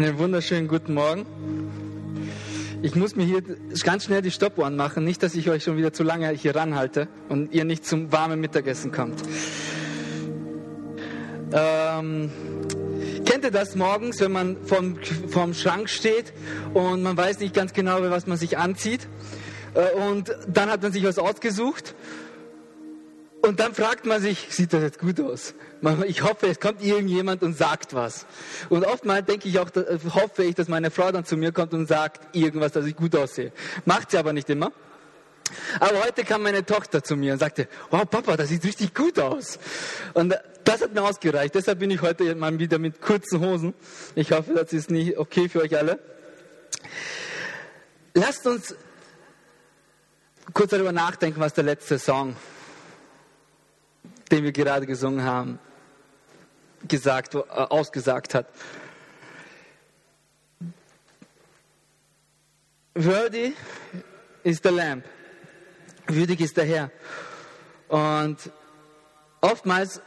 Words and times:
Einen 0.00 0.16
wunderschönen 0.16 0.68
guten 0.68 0.94
Morgen. 0.94 1.26
Ich 2.82 2.94
muss 2.94 3.16
mir 3.16 3.24
hier 3.24 3.42
ganz 3.82 4.04
schnell 4.04 4.22
die 4.22 4.30
Stoppuhren 4.30 4.76
machen, 4.76 5.02
nicht, 5.02 5.24
dass 5.24 5.34
ich 5.34 5.50
euch 5.50 5.64
schon 5.64 5.76
wieder 5.76 5.92
zu 5.92 6.04
lange 6.04 6.30
hier 6.30 6.54
ranhalte 6.54 7.08
und 7.28 7.52
ihr 7.52 7.64
nicht 7.64 7.84
zum 7.84 8.12
warmen 8.12 8.40
Mittagessen 8.40 8.92
kommt. 8.92 9.20
Ähm, 11.50 12.30
kennt 13.24 13.42
ihr 13.42 13.50
das 13.50 13.74
morgens, 13.74 14.20
wenn 14.20 14.30
man 14.30 14.56
vorm, 14.64 15.00
vorm 15.26 15.52
Schrank 15.52 15.88
steht 15.88 16.32
und 16.74 17.02
man 17.02 17.16
weiß 17.16 17.40
nicht 17.40 17.52
ganz 17.52 17.72
genau, 17.72 18.00
was 18.00 18.28
man 18.28 18.38
sich 18.38 18.56
anzieht? 18.56 19.08
Äh, 19.74 19.96
und 20.10 20.30
dann 20.46 20.70
hat 20.70 20.80
man 20.80 20.92
sich 20.92 21.02
was 21.02 21.18
ausgesucht 21.18 21.96
und 23.48 23.60
dann 23.60 23.74
fragt 23.74 24.04
man 24.04 24.20
sich, 24.20 24.48
sieht 24.50 24.74
das 24.74 24.82
jetzt 24.82 24.98
gut 24.98 25.18
aus? 25.20 25.54
Ich 26.06 26.22
hoffe, 26.22 26.48
es 26.48 26.60
kommt 26.60 26.82
irgendjemand 26.82 27.42
und 27.42 27.56
sagt 27.56 27.94
was. 27.94 28.26
Und 28.68 28.84
oftmals 28.84 29.24
denke 29.24 29.48
ich 29.48 29.58
auch, 29.58 29.70
hoffe 30.14 30.44
ich, 30.44 30.54
dass 30.54 30.68
meine 30.68 30.90
Frau 30.90 31.10
dann 31.10 31.24
zu 31.24 31.38
mir 31.38 31.50
kommt 31.50 31.72
und 31.72 31.86
sagt 31.86 32.36
irgendwas, 32.36 32.72
dass 32.72 32.84
ich 32.84 32.94
gut 32.94 33.16
aussehe. 33.16 33.52
Macht 33.86 34.10
sie 34.10 34.18
aber 34.18 34.34
nicht 34.34 34.50
immer. 34.50 34.70
Aber 35.80 36.04
heute 36.04 36.24
kam 36.24 36.42
meine 36.42 36.66
Tochter 36.66 37.02
zu 37.02 37.16
mir 37.16 37.32
und 37.32 37.38
sagte, 37.38 37.68
wow 37.88 38.04
Papa, 38.08 38.36
das 38.36 38.50
sieht 38.50 38.62
richtig 38.64 38.94
gut 38.94 39.18
aus. 39.18 39.58
Und 40.12 40.34
das 40.64 40.82
hat 40.82 40.92
mir 40.92 41.02
ausgereicht. 41.02 41.54
Deshalb 41.54 41.78
bin 41.78 41.90
ich 41.90 42.02
heute 42.02 42.34
mal 42.34 42.58
wieder 42.58 42.78
mit 42.78 43.00
kurzen 43.00 43.40
Hosen. 43.40 43.72
Ich 44.14 44.30
hoffe, 44.32 44.52
das 44.52 44.74
ist 44.74 44.90
nicht 44.90 45.16
okay 45.16 45.48
für 45.48 45.62
euch 45.62 45.74
alle. 45.74 45.98
Lasst 48.12 48.46
uns 48.46 48.74
kurz 50.52 50.70
darüber 50.70 50.92
nachdenken, 50.92 51.40
was 51.40 51.54
der 51.54 51.64
letzte 51.64 51.98
Song 51.98 52.36
den 54.28 54.44
wir 54.44 54.52
gerade 54.52 54.86
gesungen 54.86 55.24
haben, 55.24 55.58
gesagt, 56.86 57.34
äh, 57.34 57.38
ausgesagt 57.38 58.34
hat. 58.34 58.46
Worthy 62.94 63.54
ist 64.42 64.64
der 64.64 64.72
Lamb. 64.72 65.04
Würdig 66.08 66.40
ist 66.40 66.56
der 66.56 66.64
Herr. 66.64 66.90
Und 67.88 68.50
oftmals 69.40 70.00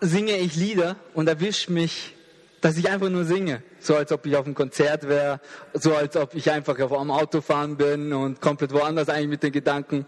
singe 0.00 0.38
ich 0.38 0.56
Lieder 0.56 0.96
und 1.12 1.28
erwische 1.28 1.72
mich, 1.72 2.14
dass 2.60 2.76
ich 2.76 2.88
einfach 2.88 3.08
nur 3.08 3.24
singe. 3.24 3.62
So 3.80 3.96
als 3.96 4.12
ob 4.12 4.24
ich 4.26 4.36
auf 4.36 4.46
einem 4.46 4.54
Konzert 4.54 5.08
wäre, 5.08 5.40
so 5.74 5.94
als 5.94 6.16
ob 6.16 6.34
ich 6.34 6.50
einfach 6.50 6.78
auf 6.78 6.92
einem 6.92 7.10
Auto 7.10 7.40
fahren 7.40 7.76
bin 7.76 8.12
und 8.12 8.40
komplett 8.40 8.72
woanders 8.72 9.08
eigentlich 9.08 9.28
mit 9.28 9.42
den 9.42 9.52
Gedanken. 9.52 10.06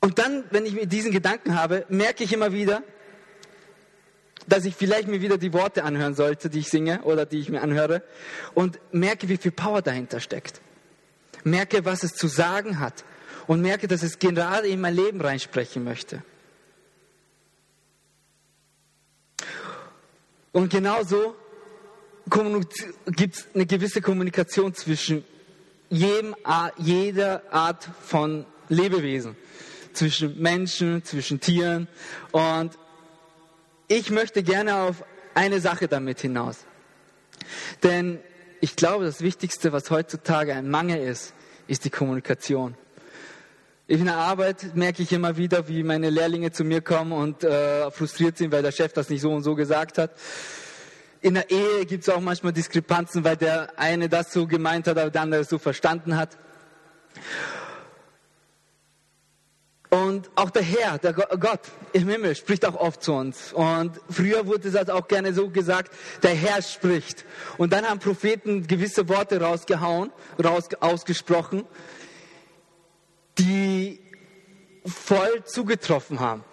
Und 0.00 0.18
dann, 0.18 0.44
wenn 0.50 0.64
ich 0.64 0.74
mir 0.74 0.86
diesen 0.86 1.12
Gedanken 1.12 1.54
habe, 1.54 1.84
merke 1.88 2.24
ich 2.24 2.32
immer 2.32 2.52
wieder, 2.52 2.82
dass 4.46 4.64
ich 4.64 4.74
vielleicht 4.74 5.08
mir 5.08 5.20
wieder 5.20 5.36
die 5.36 5.52
Worte 5.52 5.84
anhören 5.84 6.14
sollte, 6.14 6.48
die 6.48 6.60
ich 6.60 6.70
singe 6.70 7.02
oder 7.02 7.26
die 7.26 7.38
ich 7.38 7.50
mir 7.50 7.60
anhöre 7.60 8.02
und 8.54 8.80
merke, 8.92 9.28
wie 9.28 9.36
viel 9.36 9.52
Power 9.52 9.82
dahinter 9.82 10.18
steckt. 10.20 10.60
Merke, 11.44 11.84
was 11.84 12.02
es 12.02 12.14
zu 12.14 12.26
sagen 12.26 12.80
hat 12.80 13.04
und 13.46 13.60
merke, 13.60 13.88
dass 13.88 14.02
es 14.02 14.18
gerade 14.18 14.68
in 14.68 14.80
mein 14.80 14.94
Leben 14.94 15.20
reinsprechen 15.20 15.84
möchte. 15.84 16.22
Und 20.52 20.70
genauso 20.70 21.36
gibt 22.26 23.36
es 23.36 23.46
eine 23.54 23.66
gewisse 23.66 24.00
Kommunikation 24.00 24.74
zwischen 24.74 25.24
jedem, 25.90 26.34
jeder 26.78 27.42
Art 27.52 27.88
von 28.02 28.46
Lebewesen 28.68 29.36
zwischen 29.92 30.40
Menschen, 30.40 31.04
zwischen 31.04 31.40
Tieren. 31.40 31.88
Und 32.32 32.78
ich 33.88 34.10
möchte 34.10 34.42
gerne 34.42 34.76
auf 34.76 35.04
eine 35.34 35.60
Sache 35.60 35.88
damit 35.88 36.20
hinaus. 36.20 36.58
Denn 37.82 38.20
ich 38.60 38.76
glaube, 38.76 39.04
das 39.04 39.22
Wichtigste, 39.22 39.72
was 39.72 39.90
heutzutage 39.90 40.54
ein 40.54 40.68
Mangel 40.68 41.00
ist, 41.02 41.34
ist 41.66 41.84
die 41.84 41.90
Kommunikation. 41.90 42.76
In 43.86 44.04
der 44.04 44.16
Arbeit 44.16 44.76
merke 44.76 45.02
ich 45.02 45.12
immer 45.12 45.36
wieder, 45.36 45.66
wie 45.66 45.82
meine 45.82 46.10
Lehrlinge 46.10 46.52
zu 46.52 46.62
mir 46.62 46.80
kommen 46.80 47.12
und 47.12 47.42
äh, 47.42 47.90
frustriert 47.90 48.38
sind, 48.38 48.52
weil 48.52 48.62
der 48.62 48.70
Chef 48.70 48.92
das 48.92 49.08
nicht 49.08 49.20
so 49.20 49.32
und 49.32 49.42
so 49.42 49.56
gesagt 49.56 49.98
hat. 49.98 50.12
In 51.22 51.34
der 51.34 51.50
Ehe 51.50 51.84
gibt 51.86 52.04
es 52.04 52.08
auch 52.08 52.20
manchmal 52.20 52.52
Diskrepanzen, 52.52 53.24
weil 53.24 53.36
der 53.36 53.78
eine 53.78 54.08
das 54.08 54.32
so 54.32 54.46
gemeint 54.46 54.86
hat, 54.86 54.96
aber 54.96 55.10
der 55.10 55.22
andere 55.22 55.40
es 55.40 55.48
so 55.48 55.58
verstanden 55.58 56.16
hat. 56.16 56.38
Und 59.90 60.30
auch 60.36 60.50
der 60.50 60.62
Herr, 60.62 60.98
der 60.98 61.12
Gott 61.12 61.60
im 61.92 62.08
Himmel 62.08 62.36
spricht 62.36 62.64
auch 62.64 62.76
oft 62.76 63.02
zu 63.02 63.12
uns. 63.12 63.52
Und 63.52 64.00
früher 64.08 64.46
wurde 64.46 64.70
das 64.70 64.88
auch 64.88 65.08
gerne 65.08 65.34
so 65.34 65.50
gesagt, 65.50 65.92
der 66.22 66.34
Herr 66.34 66.62
spricht. 66.62 67.24
Und 67.58 67.72
dann 67.72 67.84
haben 67.84 67.98
Propheten 67.98 68.68
gewisse 68.68 69.08
Worte 69.08 69.40
rausgehauen, 69.40 70.12
raus, 70.42 70.68
ausgesprochen, 70.78 71.64
die 73.36 74.00
voll 74.86 75.42
zugetroffen 75.44 76.20
haben, 76.20 76.44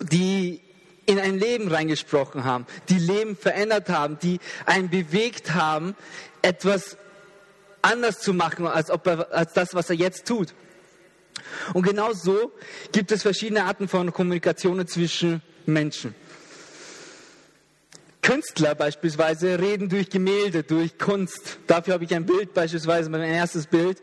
die 0.00 0.60
in 1.06 1.18
ein 1.18 1.38
Leben 1.38 1.68
reingesprochen 1.68 2.44
haben, 2.44 2.66
die 2.90 2.98
Leben 2.98 3.34
verändert 3.34 3.88
haben, 3.88 4.18
die 4.18 4.40
einen 4.66 4.90
bewegt 4.90 5.54
haben, 5.54 5.96
etwas 6.42 6.98
anders 7.80 8.18
zu 8.20 8.34
machen, 8.34 8.66
als, 8.66 8.90
ob 8.90 9.06
er, 9.06 9.32
als 9.32 9.54
das, 9.54 9.74
was 9.74 9.88
er 9.88 9.96
jetzt 9.96 10.26
tut. 10.26 10.54
Und 11.74 11.82
genau 11.82 12.12
so 12.12 12.52
gibt 12.92 13.12
es 13.12 13.22
verschiedene 13.22 13.64
Arten 13.64 13.88
von 13.88 14.12
Kommunikationen 14.12 14.86
zwischen 14.86 15.42
Menschen. 15.66 16.14
Künstler 18.22 18.74
beispielsweise 18.74 19.58
reden 19.58 19.88
durch 19.88 20.10
Gemälde, 20.10 20.62
durch 20.62 20.98
Kunst. 20.98 21.58
Dafür 21.66 21.94
habe 21.94 22.04
ich 22.04 22.14
ein 22.14 22.26
Bild, 22.26 22.52
beispielsweise 22.52 23.08
mein 23.08 23.22
erstes 23.22 23.66
Bild. 23.66 24.02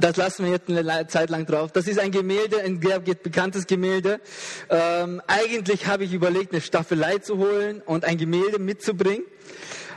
Das 0.00 0.16
lassen 0.16 0.44
wir 0.44 0.52
jetzt 0.52 0.68
eine 0.68 1.06
Zeit 1.06 1.30
lang 1.30 1.46
drauf. 1.46 1.72
Das 1.72 1.86
ist 1.86 1.98
ein 1.98 2.10
Gemälde, 2.10 2.60
ein 2.60 2.80
bekanntes 2.80 3.66
Gemälde. 3.66 4.20
Ähm, 4.68 5.22
eigentlich 5.26 5.86
habe 5.86 6.04
ich 6.04 6.12
überlegt, 6.12 6.52
eine 6.52 6.60
Staffelei 6.60 7.18
zu 7.18 7.38
holen 7.38 7.82
und 7.84 8.04
ein 8.04 8.18
Gemälde 8.18 8.58
mitzubringen. 8.58 9.24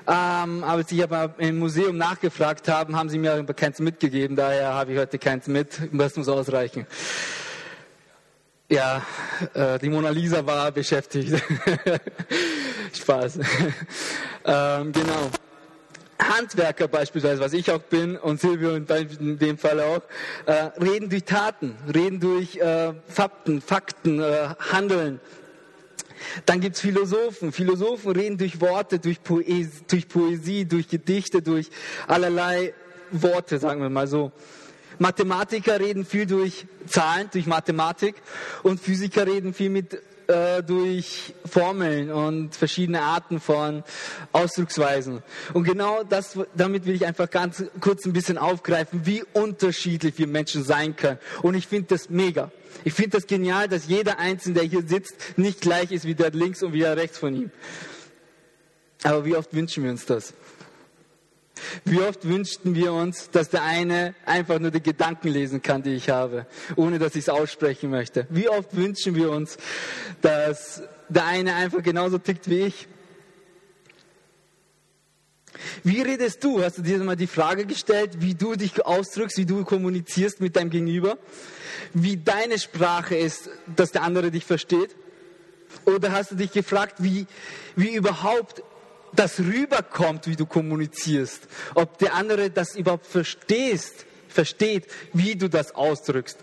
Ähm, 0.07 0.63
als 0.63 0.91
ich 0.91 1.03
aber 1.03 1.35
im 1.37 1.59
Museum 1.59 1.97
nachgefragt 1.97 2.67
habe, 2.67 2.93
haben 2.95 3.09
sie 3.09 3.19
mir 3.19 3.43
keins 3.45 3.79
mitgegeben. 3.79 4.35
Daher 4.35 4.73
habe 4.73 4.93
ich 4.93 4.99
heute 4.99 5.19
keins 5.19 5.47
mit. 5.47 5.79
Das 5.91 6.15
muss 6.15 6.27
ausreichen. 6.27 6.87
Ja, 8.69 9.01
äh, 9.53 9.77
die 9.79 9.89
Mona 9.89 10.09
Lisa 10.09 10.45
war 10.45 10.71
beschäftigt. 10.71 11.43
Spaß. 12.93 13.39
ähm, 14.45 14.91
genau. 14.91 15.29
Handswerker 16.21 16.87
beispielsweise, 16.87 17.41
was 17.41 17.53
ich 17.53 17.69
auch 17.71 17.81
bin 17.81 18.15
und 18.15 18.39
Silvio 18.39 18.75
in 18.75 19.37
dem 19.39 19.57
Fall 19.57 19.79
auch, 19.79 20.01
äh, 20.45 20.69
reden 20.81 21.09
durch 21.09 21.25
Taten, 21.25 21.75
reden 21.93 22.19
durch 22.19 22.57
äh, 22.57 22.93
Fakten, 23.07 23.61
Fakten, 23.61 24.21
äh, 24.21 24.49
Handeln, 24.71 25.19
dann 26.45 26.59
gibt 26.59 26.75
es 26.75 26.81
Philosophen. 26.81 27.51
Philosophen 27.51 28.11
reden 28.11 28.37
durch 28.37 28.61
Worte, 28.61 28.99
durch 28.99 29.21
Poesie, 29.23 29.69
durch 29.87 30.07
Poesie, 30.07 30.65
durch 30.65 30.87
Gedichte, 30.87 31.41
durch 31.41 31.69
allerlei 32.07 32.73
Worte, 33.11 33.59
sagen 33.59 33.81
wir 33.81 33.89
mal 33.89 34.07
so. 34.07 34.31
Mathematiker 34.99 35.79
reden 35.79 36.05
viel 36.05 36.25
durch 36.25 36.65
Zahlen, 36.85 37.29
durch 37.31 37.47
Mathematik 37.47 38.15
und 38.63 38.79
Physiker 38.79 39.25
reden 39.25 39.53
viel 39.53 39.69
mit 39.69 39.99
äh, 40.31 40.63
durch 40.63 41.33
Formeln 41.45 42.11
und 42.11 42.55
verschiedene 42.55 43.01
Arten 43.01 43.39
von 43.39 43.83
Ausdrucksweisen. 44.31 45.21
Und 45.53 45.65
genau 45.65 46.03
das, 46.03 46.39
damit 46.55 46.85
will 46.85 46.95
ich 46.95 47.05
einfach 47.05 47.29
ganz 47.29 47.63
kurz 47.79 48.05
ein 48.05 48.13
bisschen 48.13 48.37
aufgreifen, 48.37 49.05
wie 49.05 49.23
unterschiedlich 49.33 50.17
wir 50.17 50.27
Menschen 50.27 50.63
sein 50.63 50.95
können. 50.95 51.19
Und 51.41 51.55
ich 51.55 51.67
finde 51.67 51.89
das 51.89 52.09
mega. 52.09 52.51
Ich 52.83 52.93
finde 52.93 53.17
das 53.17 53.27
genial, 53.27 53.67
dass 53.67 53.87
jeder 53.87 54.17
Einzelne, 54.17 54.55
der 54.55 54.63
hier 54.63 54.87
sitzt, 54.87 55.37
nicht 55.37 55.61
gleich 55.61 55.91
ist 55.91 56.05
wie 56.05 56.15
der 56.15 56.31
links 56.31 56.63
und 56.63 56.73
wie 56.73 56.79
der 56.79 56.97
rechts 56.97 57.17
von 57.17 57.35
ihm. 57.35 57.51
Aber 59.03 59.25
wie 59.25 59.35
oft 59.35 59.53
wünschen 59.53 59.83
wir 59.83 59.91
uns 59.91 60.05
das? 60.05 60.33
Wie 61.85 61.99
oft 61.99 62.27
wünschten 62.27 62.75
wir 62.75 62.93
uns, 62.93 63.29
dass 63.31 63.49
der 63.49 63.63
eine 63.63 64.15
einfach 64.25 64.59
nur 64.59 64.71
die 64.71 64.81
Gedanken 64.81 65.29
lesen 65.29 65.61
kann, 65.61 65.83
die 65.83 65.93
ich 65.93 66.09
habe, 66.09 66.45
ohne 66.75 66.99
dass 66.99 67.15
ich 67.15 67.21
es 67.21 67.29
aussprechen 67.29 67.89
möchte? 67.89 68.27
Wie 68.29 68.49
oft 68.49 68.75
wünschen 68.75 69.15
wir 69.15 69.31
uns, 69.31 69.57
dass 70.21 70.83
der 71.09 71.25
eine 71.25 71.55
einfach 71.55 71.83
genauso 71.83 72.17
tickt 72.17 72.49
wie 72.49 72.61
ich? 72.61 72.87
Wie 75.83 76.01
redest 76.01 76.43
du? 76.43 76.63
Hast 76.63 76.77
du 76.77 76.81
dir 76.81 76.97
mal 76.99 77.15
die 77.15 77.27
Frage 77.27 77.65
gestellt, 77.65 78.17
wie 78.19 78.33
du 78.33 78.55
dich 78.55 78.85
ausdrückst, 78.85 79.37
wie 79.37 79.45
du 79.45 79.63
kommunizierst 79.63 80.41
mit 80.41 80.55
deinem 80.55 80.69
Gegenüber? 80.69 81.17
Wie 81.93 82.17
deine 82.17 82.57
Sprache 82.59 83.15
ist, 83.15 83.49
dass 83.75 83.91
der 83.91 84.03
andere 84.03 84.31
dich 84.31 84.45
versteht? 84.45 84.95
Oder 85.85 86.11
hast 86.11 86.31
du 86.31 86.35
dich 86.35 86.51
gefragt, 86.51 86.95
wie, 86.99 87.27
wie 87.75 87.95
überhaupt 87.95 88.63
das 89.13 89.39
rüberkommt, 89.39 90.27
wie 90.27 90.35
du 90.35 90.45
kommunizierst, 90.45 91.47
ob 91.75 91.97
der 91.97 92.13
andere 92.13 92.49
das 92.49 92.75
überhaupt 92.75 93.07
verstehst, 93.07 94.05
versteht, 94.29 94.87
wie 95.13 95.35
du 95.35 95.49
das 95.49 95.75
ausdrückst. 95.75 96.37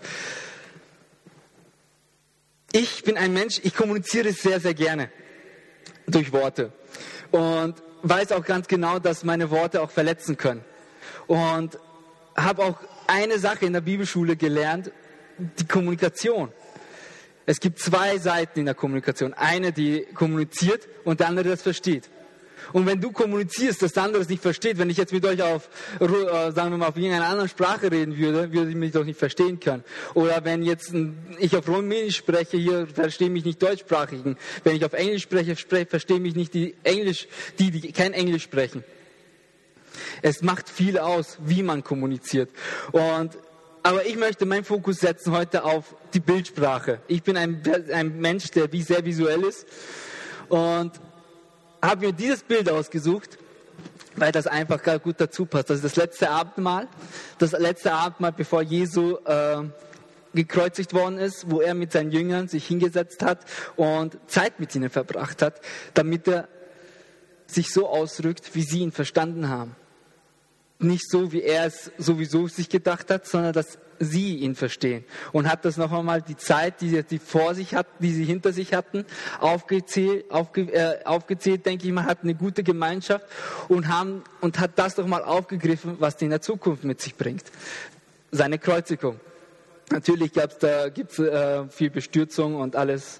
Ich 2.71 3.03
bin 3.03 3.17
ein 3.17 3.33
Mensch, 3.33 3.59
ich 3.63 3.75
kommuniziere 3.75 4.31
sehr, 4.31 4.59
sehr 4.59 4.73
gerne. 4.73 5.09
durch 6.11 6.31
Worte. 6.31 6.71
Und 7.31 7.75
weiß 8.01 8.31
auch 8.31 8.43
ganz 8.43 8.67
genau, 8.67 8.99
dass 8.99 9.23
meine 9.23 9.51
Worte 9.51 9.81
auch 9.81 9.91
verletzen 9.91 10.37
können. 10.37 10.63
Und 11.27 11.77
habe 12.35 12.63
auch 12.63 12.79
eine 13.07 13.39
Sache 13.39 13.65
in 13.65 13.73
der 13.73 13.81
Bibelschule 13.81 14.35
gelernt, 14.35 14.91
die 15.37 15.67
Kommunikation. 15.67 16.51
Es 17.45 17.59
gibt 17.59 17.79
zwei 17.79 18.17
Seiten 18.17 18.59
in 18.59 18.65
der 18.65 18.75
Kommunikation. 18.75 19.33
Eine, 19.33 19.71
die 19.71 20.05
kommuniziert 20.13 20.87
und 21.03 21.19
der 21.19 21.27
andere, 21.27 21.49
das 21.49 21.61
versteht. 21.61 22.09
Und 22.73 22.85
wenn 22.85 23.01
du 23.01 23.11
kommunizierst, 23.11 23.81
dass 23.81 23.93
der 23.93 24.03
andere 24.03 24.21
es 24.21 24.29
nicht 24.29 24.41
versteht, 24.41 24.77
wenn 24.77 24.89
ich 24.89 24.97
jetzt 24.97 25.13
mit 25.13 25.25
euch 25.25 25.41
auf, 25.41 25.69
äh, 25.99 26.51
sagen 26.51 26.71
wir 26.71 26.77
mal, 26.77 26.87
auf 26.87 26.97
irgendeiner 26.97 27.27
anderen 27.27 27.49
Sprache 27.49 27.91
reden 27.91 28.17
würde, 28.17 28.51
würde 28.51 28.69
ich 28.69 28.75
mich 28.75 28.91
doch 28.91 29.03
nicht 29.03 29.19
verstehen 29.19 29.59
können. 29.59 29.83
Oder 30.13 30.43
wenn 30.43 30.63
jetzt 30.63 30.93
ich 31.39 31.55
auf 31.55 31.67
Rumänisch 31.67 32.17
spreche, 32.17 32.57
hier 32.57 32.87
verstehe 32.87 33.29
mich 33.29 33.45
nicht 33.45 33.61
Deutschsprachigen. 33.61 34.37
Wenn 34.63 34.75
ich 34.75 34.85
auf 34.85 34.93
Englisch 34.93 35.23
spreche, 35.23 35.55
spreche 35.55 35.87
verstehe 35.87 36.19
mich 36.19 36.35
nicht 36.35 36.53
die 36.53 36.75
Englisch, 36.83 37.27
die, 37.57 37.71
die 37.71 37.91
kein 37.91 38.13
Englisch 38.13 38.43
sprechen. 38.43 38.83
Es 40.21 40.41
macht 40.41 40.69
viel 40.69 40.97
aus, 40.97 41.37
wie 41.41 41.63
man 41.63 41.83
kommuniziert. 41.83 42.49
Und 42.91 43.37
aber 43.81 44.05
ich 44.05 44.17
möchte 44.17 44.45
meinen 44.45 44.65
Fokus 44.65 44.97
setzen 44.97 45.31
heute 45.31 45.63
auf 45.63 45.95
die 46.13 46.19
Bildsprache. 46.19 46.99
Ich 47.07 47.23
bin 47.23 47.37
ein, 47.37 47.61
ein 47.93 48.19
Mensch, 48.19 48.51
der 48.51 48.71
wie 48.73 48.81
sehr 48.81 49.05
visuell 49.05 49.43
ist. 49.43 49.65
Und 50.49 50.91
habe 51.81 52.07
mir 52.07 52.13
dieses 52.13 52.43
Bild 52.43 52.69
ausgesucht, 52.69 53.37
weil 54.15 54.31
das 54.31 54.47
einfach 54.47 54.81
gar 54.83 54.99
gut 54.99 55.15
dazu 55.19 55.45
passt. 55.45 55.69
Das 55.69 55.77
ist 55.77 55.85
das 55.85 55.95
letzte 55.95 56.29
Abendmahl. 56.29 56.87
Das 57.37 57.51
letzte 57.51 57.93
Abendmahl, 57.93 58.33
bevor 58.33 58.61
Jesu 58.61 59.17
äh, 59.25 59.63
gekreuzigt 60.33 60.93
worden 60.93 61.17
ist, 61.17 61.49
wo 61.49 61.61
er 61.61 61.73
mit 61.73 61.91
seinen 61.91 62.11
Jüngern 62.11 62.47
sich 62.47 62.67
hingesetzt 62.67 63.23
hat 63.23 63.45
und 63.75 64.17
Zeit 64.27 64.59
mit 64.59 64.75
ihnen 64.75 64.89
verbracht 64.89 65.41
hat, 65.41 65.61
damit 65.93 66.27
er 66.27 66.47
sich 67.47 67.73
so 67.73 67.87
ausdrückt, 67.87 68.53
wie 68.53 68.63
sie 68.63 68.79
ihn 68.79 68.91
verstanden 68.91 69.49
haben 69.49 69.75
nicht 70.79 71.09
so, 71.09 71.31
wie 71.31 71.41
er 71.41 71.65
es 71.65 71.91
sowieso 71.97 72.47
sich 72.47 72.69
gedacht 72.69 73.11
hat, 73.11 73.27
sondern 73.27 73.53
dass 73.53 73.77
sie 73.99 74.37
ihn 74.37 74.55
verstehen. 74.55 75.03
Und 75.31 75.49
hat 75.49 75.65
das 75.65 75.77
noch 75.77 75.91
einmal 75.91 76.21
die 76.21 76.37
Zeit, 76.37 76.81
die 76.81 76.89
sie 76.89 77.19
vor 77.19 77.53
sich 77.53 77.75
hatten, 77.75 77.91
die 78.01 78.13
sie 78.13 78.23
hinter 78.23 78.53
sich 78.53 78.73
hatten, 78.73 79.05
aufgezählt, 79.39 80.31
aufge, 80.31 80.61
äh, 80.73 81.03
aufgezählt 81.05 81.65
denke 81.65 81.87
ich 81.87 81.93
mal, 81.93 82.05
hat 82.05 82.23
eine 82.23 82.35
gute 82.35 82.63
Gemeinschaft 82.63 83.25
und, 83.67 83.87
haben, 83.87 84.23
und 84.41 84.59
hat 84.59 84.71
das 84.77 84.97
noch 84.97 85.07
mal 85.07 85.23
aufgegriffen, 85.23 85.97
was 85.99 86.17
die 86.17 86.25
in 86.25 86.31
der 86.31 86.41
Zukunft 86.41 86.83
mit 86.83 87.01
sich 87.01 87.15
bringt. 87.15 87.43
Seine 88.31 88.57
Kreuzigung. 88.59 89.19
Natürlich 89.91 90.33
gab's 90.33 90.59
da, 90.59 90.89
gibt's 90.89 91.17
äh, 91.19 91.67
viel 91.69 91.89
Bestürzung 91.89 92.55
und 92.55 92.75
alles. 92.75 93.19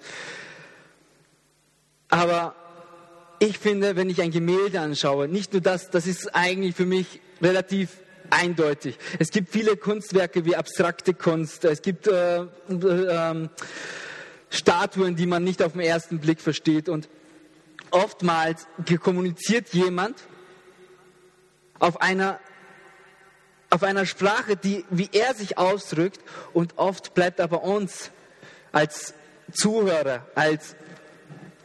Aber 2.09 2.55
ich 3.39 3.57
finde, 3.57 3.95
wenn 3.95 4.09
ich 4.09 4.21
ein 4.21 4.31
Gemälde 4.31 4.79
anschaue, 4.79 5.27
nicht 5.27 5.53
nur 5.53 5.61
das, 5.61 5.89
das 5.89 6.05
ist 6.05 6.35
eigentlich 6.35 6.75
für 6.75 6.85
mich 6.85 7.21
relativ 7.41 7.89
eindeutig. 8.31 8.97
Es 9.19 9.29
gibt 9.29 9.49
viele 9.49 9.77
Kunstwerke 9.77 10.45
wie 10.45 10.55
abstrakte 10.55 11.13
Kunst. 11.13 11.65
Es 11.65 11.81
gibt 11.81 12.07
äh, 12.07 12.41
äh, 12.41 13.49
Statuen, 14.49 15.15
die 15.15 15.25
man 15.25 15.43
nicht 15.43 15.61
auf 15.61 15.73
den 15.73 15.81
ersten 15.81 16.19
Blick 16.19 16.41
versteht. 16.41 16.89
Und 16.89 17.09
oftmals 17.91 18.67
kommuniziert 19.01 19.69
jemand 19.69 20.17
auf 21.79 22.01
einer 22.01 22.39
auf 23.71 23.83
einer 23.83 24.07
Sprache, 24.07 24.55
die, 24.55 24.83
wie 24.89 25.09
er 25.11 25.35
sich 25.35 25.59
ausdrückt, 25.59 26.19
und 26.53 26.79
oft 26.79 27.13
bleibt 27.13 27.39
aber 27.39 27.63
uns 27.63 28.09
als 28.71 29.13
Zuhörer, 29.51 30.25
als 30.33 30.75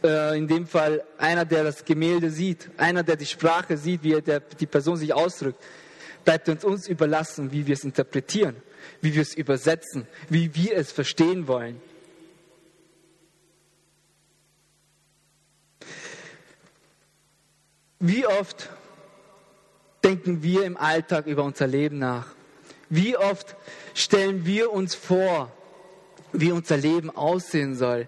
äh, 0.03 0.37
in 0.37 0.47
dem 0.47 0.67
Fall 0.67 1.03
einer, 1.17 1.45
der 1.45 1.63
das 1.63 1.83
Gemälde 1.83 2.29
sieht, 2.29 2.69
einer, 2.77 3.03
der 3.03 3.15
die 3.15 3.25
Sprache 3.25 3.77
sieht, 3.77 4.03
wie 4.03 4.21
der, 4.21 4.39
die 4.39 4.67
Person 4.67 4.97
sich 4.97 5.13
ausdrückt, 5.13 5.61
bleibt 6.25 6.49
uns 6.49 6.63
uns 6.63 6.87
überlassen, 6.87 7.51
wie 7.51 7.67
wir 7.67 7.73
es 7.73 7.83
interpretieren, 7.83 8.55
wie 9.01 9.13
wir 9.13 9.21
es 9.21 9.33
übersetzen, 9.33 10.07
wie 10.29 10.53
wir 10.55 10.75
es 10.75 10.91
verstehen 10.91 11.47
wollen. 11.47 11.79
Wie 17.99 18.27
oft 18.27 18.69
denken 20.03 20.43
wir 20.43 20.65
im 20.65 20.77
Alltag 20.77 21.25
über 21.27 21.43
unser 21.43 21.67
Leben 21.67 21.99
nach? 21.99 22.27
Wie 22.89 23.17
oft 23.17 23.55
stellen 23.93 24.45
wir 24.45 24.71
uns 24.71 24.93
vor, 24.93 25.51
wie 26.33 26.51
unser 26.51 26.77
Leben 26.77 27.09
aussehen 27.09 27.75
soll? 27.75 28.07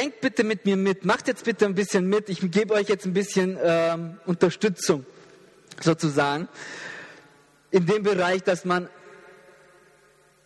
Denkt 0.00 0.22
bitte 0.22 0.44
mit 0.44 0.64
mir 0.64 0.76
mit, 0.76 1.04
macht 1.04 1.28
jetzt 1.28 1.44
bitte 1.44 1.66
ein 1.66 1.74
bisschen 1.74 2.06
mit. 2.06 2.30
Ich 2.30 2.40
gebe 2.50 2.72
euch 2.72 2.88
jetzt 2.88 3.04
ein 3.04 3.12
bisschen 3.12 3.58
ähm, 3.62 4.18
Unterstützung 4.24 5.04
sozusagen 5.78 6.48
in 7.70 7.84
dem 7.84 8.02
Bereich, 8.02 8.42
dass 8.42 8.64
man 8.64 8.88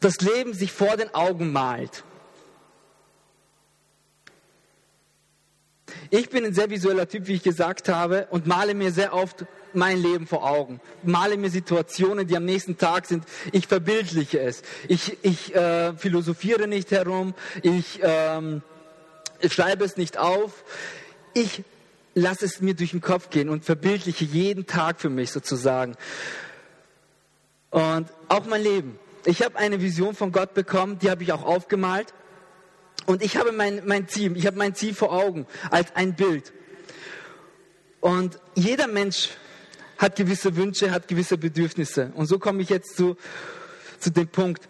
das 0.01 0.17
Leben 0.21 0.55
sich 0.55 0.73
vor 0.73 0.97
den 0.97 1.15
Augen 1.15 1.53
malt. 1.53 2.03
Ich 6.11 6.29
bin 6.31 6.45
ein 6.45 6.53
sehr 6.53 6.69
visueller 6.69 7.09
Typ, 7.09 7.29
wie 7.29 7.35
ich 7.35 7.43
gesagt 7.43 7.89
habe, 7.89 8.27
und 8.31 8.47
male 8.47 8.75
mir 8.75 8.91
sehr 8.91 9.15
oft 9.15 9.47
mein 9.73 10.03
Leben 10.03 10.27
vor 10.27 10.45
Augen. 10.45 10.81
Male 11.05 11.37
mir 11.37 11.51
Situationen, 11.51 12.27
die 12.27 12.37
am 12.37 12.45
nächsten 12.45 12.77
Tag 12.77 13.07
sind. 13.07 13.25
Ich 13.53 13.69
verbildliche 13.69 14.41
es. 14.41 14.63
Ich, 14.89 15.17
ich 15.23 15.55
äh, 15.55 15.97
philosophiere 15.97 16.67
nicht 16.67 16.91
herum. 16.91 17.35
Ich 17.63 18.01
ähm, 18.03 18.63
schreibe 19.53 19.85
es 19.85 19.97
nicht 19.97 20.19
auf. 20.19 20.65
Ich 21.35 21.63
lasse 22.15 22.45
es 22.45 22.61
mir 22.61 22.75
durch 22.75 22.93
den 22.93 23.01
Kopf 23.01 23.31
gehen 23.31 23.49
und 23.49 23.65
verbildliche 23.65 24.25
jeden 24.25 24.67
Tag 24.67 25.01
für 25.01 25.11
mich 25.11 25.33
sozusagen. 25.33 25.97
Und 27.71 28.09
auch 28.29 28.47
mein 28.47 28.63
Leben. 28.63 28.99
Ich 29.27 29.43
habe 29.43 29.59
eine 29.59 29.81
Vision 29.81 30.15
von 30.15 30.33
Gott 30.33 30.55
bekommen, 30.55 30.99
die 30.99 31.11
habe 31.11 31.23
ich 31.23 31.33
auch 31.33 31.45
aufgemalt. 31.45 32.15
Und 33.07 33.23
ich 33.23 33.37
habe 33.37 33.53
mein, 33.53 33.83
mein 33.85 34.09
Ziel, 34.09 34.37
ich 34.37 34.47
habe 34.47 34.57
mein 34.57 34.75
Ziel 34.75 34.95
vor 34.95 35.13
Augen 35.13 35.47
als 35.71 35.95
ein 35.97 36.15
Bild. 36.15 36.53
Und 38.01 38.39
jeder 38.55 38.87
Mensch 38.87 39.31
hat 39.99 40.17
gewisse 40.17 40.57
Wünsche, 40.57 40.91
hat 40.91 41.09
gewisse 41.09 41.39
Bedürfnisse. 41.39 42.13
Und 42.15 42.27
so 42.27 42.39
komme 42.39 42.63
ich 42.63 42.69
jetzt 42.69 42.97
zu, 42.97 43.17
zu 43.99 44.11
dem 44.11 44.29
Punkt, 44.29 44.69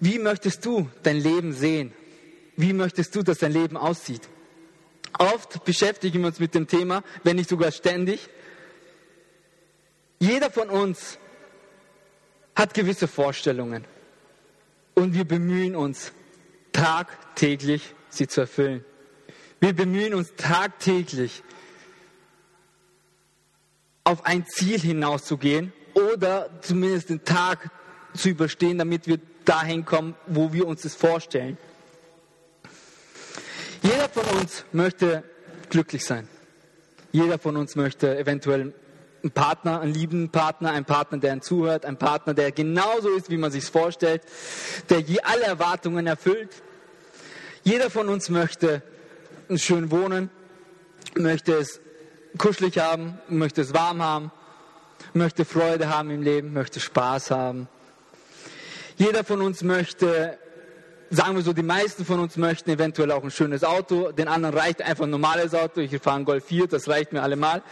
wie 0.00 0.18
möchtest 0.18 0.64
du 0.64 0.88
dein 1.02 1.16
Leben 1.16 1.52
sehen? 1.52 1.92
Wie 2.56 2.72
möchtest 2.72 3.14
du, 3.14 3.22
dass 3.22 3.38
dein 3.38 3.52
Leben 3.52 3.76
aussieht? 3.76 4.28
Oft 5.18 5.64
beschäftigen 5.64 6.20
wir 6.20 6.28
uns 6.28 6.40
mit 6.40 6.54
dem 6.54 6.66
Thema, 6.66 7.02
wenn 7.22 7.36
nicht 7.36 7.48
sogar 7.48 7.70
ständig. 7.70 8.28
Jeder 10.18 10.50
von 10.50 10.70
uns 10.70 11.18
hat 12.56 12.74
gewisse 12.74 13.08
Vorstellungen 13.08 13.84
und 14.94 15.14
wir 15.14 15.24
bemühen 15.24 15.76
uns 15.76 16.12
tagtäglich, 16.72 17.94
sie 18.08 18.26
zu 18.26 18.42
erfüllen. 18.42 18.84
Wir 19.60 19.72
bemühen 19.72 20.14
uns 20.14 20.34
tagtäglich, 20.36 21.42
auf 24.04 24.26
ein 24.26 24.44
Ziel 24.46 24.78
hinauszugehen 24.78 25.72
oder 25.94 26.50
zumindest 26.60 27.08
den 27.08 27.24
Tag 27.24 27.70
zu 28.14 28.28
überstehen, 28.28 28.78
damit 28.78 29.06
wir 29.06 29.18
dahin 29.44 29.84
kommen, 29.84 30.14
wo 30.26 30.52
wir 30.52 30.66
uns 30.66 30.82
das 30.82 30.94
vorstellen. 30.94 31.56
Jeder 33.84 34.08
von 34.08 34.24
uns 34.38 34.64
möchte 34.72 35.24
glücklich 35.68 36.06
sein. 36.06 36.26
Jeder 37.12 37.38
von 37.38 37.54
uns 37.58 37.76
möchte 37.76 38.16
eventuell 38.16 38.72
einen 39.22 39.30
Partner, 39.30 39.82
einen 39.82 39.92
liebenden 39.92 40.30
Partner, 40.30 40.70
einen 40.70 40.86
Partner, 40.86 41.18
der 41.18 41.32
einen 41.32 41.42
zuhört, 41.42 41.84
einen 41.84 41.98
Partner, 41.98 42.32
der 42.32 42.50
genauso 42.50 43.10
ist, 43.10 43.28
wie 43.28 43.36
man 43.36 43.52
sich 43.52 43.66
vorstellt, 43.66 44.22
der 44.88 45.00
je 45.00 45.20
alle 45.20 45.42
Erwartungen 45.42 46.06
erfüllt. 46.06 46.48
Jeder 47.62 47.90
von 47.90 48.08
uns 48.08 48.30
möchte 48.30 48.82
schön 49.54 49.90
wohnen, 49.90 50.30
möchte 51.14 51.52
es 51.52 51.78
kuschelig 52.38 52.78
haben, 52.78 53.18
möchte 53.28 53.60
es 53.60 53.74
warm 53.74 54.02
haben, 54.02 54.32
möchte 55.12 55.44
Freude 55.44 55.90
haben 55.90 56.08
im 56.08 56.22
Leben, 56.22 56.54
möchte 56.54 56.80
Spaß 56.80 57.30
haben. 57.30 57.68
Jeder 58.96 59.24
von 59.24 59.42
uns 59.42 59.62
möchte 59.62 60.38
sagen 61.14 61.36
wir 61.36 61.42
so, 61.42 61.52
die 61.52 61.62
meisten 61.62 62.04
von 62.04 62.20
uns 62.20 62.36
möchten 62.36 62.70
eventuell 62.70 63.10
auch 63.12 63.22
ein 63.22 63.30
schönes 63.30 63.64
Auto, 63.64 64.12
den 64.12 64.28
anderen 64.28 64.56
reicht 64.56 64.82
einfach 64.82 65.04
ein 65.04 65.10
normales 65.10 65.54
Auto, 65.54 65.80
ich 65.80 65.96
fahre 66.00 66.18
ein 66.18 66.24
Golf 66.24 66.44
4, 66.46 66.66
das 66.66 66.88
reicht 66.88 67.12
mir 67.12 67.22
allemal. 67.22 67.62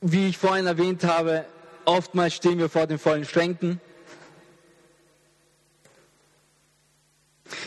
Wie 0.00 0.28
ich 0.28 0.38
vorhin 0.38 0.66
erwähnt 0.66 1.04
habe, 1.04 1.44
oftmals 1.84 2.34
stehen 2.34 2.58
wir 2.58 2.68
vor 2.68 2.86
den 2.86 2.98
vollen 2.98 3.24
Schränken. 3.24 3.80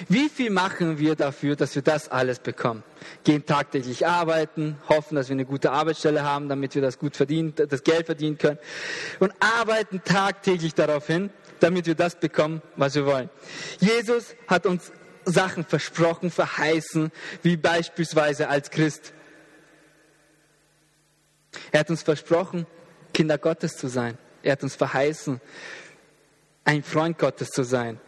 Wie 0.10 0.30
viel 0.30 0.50
machen 0.50 1.00
wir 1.00 1.16
dafür, 1.16 1.56
dass 1.56 1.76
wir 1.76 1.82
das 1.82 2.10
alles 2.10 2.40
bekommen? 2.40 2.84
Gehen 3.24 3.46
tagtäglich 3.46 4.08
arbeiten, 4.08 4.78
hoffen, 4.90 5.16
dass 5.16 5.30
wir 5.30 5.34
eine 5.34 5.46
gute 5.46 5.72
Arbeitsstelle 5.72 6.24
haben, 6.24 6.50
damit 6.50 6.76
wir 6.76 6.82
das 6.82 7.00
gut 7.00 7.16
verdienen, 7.16 7.54
das 7.56 7.84
Geld 7.84 8.06
verdienen 8.06 8.38
können 8.38 8.60
und 9.20 9.34
arbeiten 9.40 10.02
tagtäglich 10.04 10.74
darauf 10.74 11.08
hin, 11.08 11.30
damit 11.60 11.86
wir 11.86 11.96
das 11.96 12.20
bekommen, 12.20 12.62
was 12.76 12.96
wir 12.96 13.06
wollen. 13.06 13.30
Jesus 13.80 14.36
hat 14.48 14.66
uns 14.66 14.92
Sachen 15.26 15.66
versprochen, 15.66 16.32
verheißen, 16.32 17.12
wie 17.44 17.58
beispielsweise 17.58 18.48
als 18.48 18.72
Christ. 18.72 19.14
Er 21.72 21.82
hat 21.82 21.90
uns 21.90 22.04
versprochen, 22.04 22.66
Kinder 23.14 23.38
Gottes 23.38 23.76
zu 23.78 23.88
sein. 23.88 24.18
Er 24.44 24.54
hat 24.54 24.64
uns 24.64 24.76
verheißen, 24.76 25.42
ein 26.64 26.84
Freund 26.84 27.18
Gottes 27.18 27.50
zu 27.50 27.64
sein. 27.64 28.00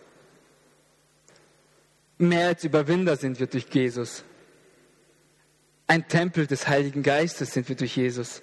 Mehr 2.21 2.47
als 2.47 2.65
Überwinder 2.65 3.15
sind 3.15 3.39
wir 3.39 3.47
durch 3.47 3.65
Jesus. 3.71 4.25
Ein 5.88 6.07
Tempel 6.07 6.47
des 6.47 6.67
Heiligen 6.67 7.01
Geistes 7.01 7.53
sind 7.53 7.69
wir 7.69 7.77
durch 7.77 7.95
Jesus. 7.95 8.41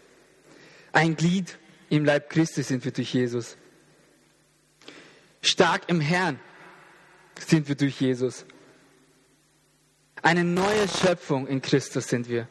Ein 0.93 1.15
Glied 1.15 1.59
im 1.91 2.07
Leib 2.07 2.31
Christi 2.31 2.63
sind 2.63 2.87
wir 2.87 2.93
durch 2.93 3.13
Jesus. 3.13 3.59
Stark 5.43 5.83
im 5.89 6.01
Herrn 6.01 6.41
sind 7.39 7.69
wir 7.69 7.75
durch 7.75 8.01
Jesus. 8.01 8.47
Eine 10.23 10.43
neue 10.43 10.89
Schöpfung 10.89 11.47
in 11.47 11.61
Christus 11.61 12.09
sind 12.09 12.31
wir. 12.31 12.49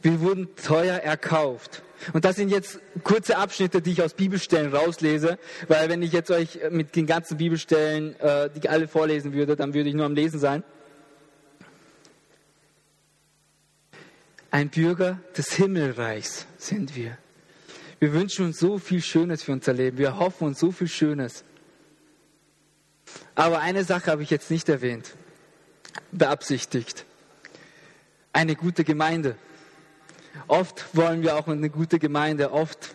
Wir 0.00 0.20
wurden 0.20 0.54
teuer 0.54 0.98
erkauft. 0.98 1.82
Und 2.12 2.24
das 2.24 2.36
sind 2.36 2.48
jetzt 2.48 2.80
kurze 3.02 3.36
Abschnitte, 3.36 3.80
die 3.80 3.92
ich 3.92 4.02
aus 4.02 4.14
Bibelstellen 4.14 4.74
rauslese, 4.74 5.38
weil 5.68 5.88
wenn 5.88 6.02
ich 6.02 6.12
jetzt 6.12 6.30
euch 6.30 6.58
mit 6.70 6.96
den 6.96 7.06
ganzen 7.06 7.36
Bibelstellen, 7.36 8.18
äh, 8.20 8.50
die 8.50 8.68
alle 8.68 8.88
vorlesen 8.88 9.32
würde, 9.32 9.56
dann 9.56 9.74
würde 9.74 9.88
ich 9.88 9.94
nur 9.94 10.06
am 10.06 10.14
Lesen 10.14 10.40
sein. 10.40 10.64
Ein 14.50 14.68
Bürger 14.68 15.18
des 15.36 15.52
Himmelreichs 15.54 16.46
sind 16.58 16.94
wir. 16.94 17.18
Wir 17.98 18.12
wünschen 18.12 18.46
uns 18.46 18.58
so 18.58 18.78
viel 18.78 19.02
Schönes 19.02 19.42
für 19.42 19.52
unser 19.52 19.72
Leben. 19.72 19.98
Wir 19.98 20.18
hoffen 20.18 20.46
uns 20.46 20.60
so 20.60 20.70
viel 20.70 20.88
Schönes. 20.88 21.42
Aber 23.34 23.60
eine 23.60 23.84
Sache 23.84 24.10
habe 24.10 24.22
ich 24.22 24.30
jetzt 24.30 24.50
nicht 24.50 24.68
erwähnt, 24.68 25.14
beabsichtigt. 26.12 27.04
Eine 28.32 28.54
gute 28.54 28.84
Gemeinde. 28.84 29.36
Oft 30.46 30.94
wollen 30.94 31.22
wir 31.22 31.36
auch 31.36 31.48
eine 31.48 31.70
gute 31.70 31.98
Gemeinde. 31.98 32.52
Oft, 32.52 32.94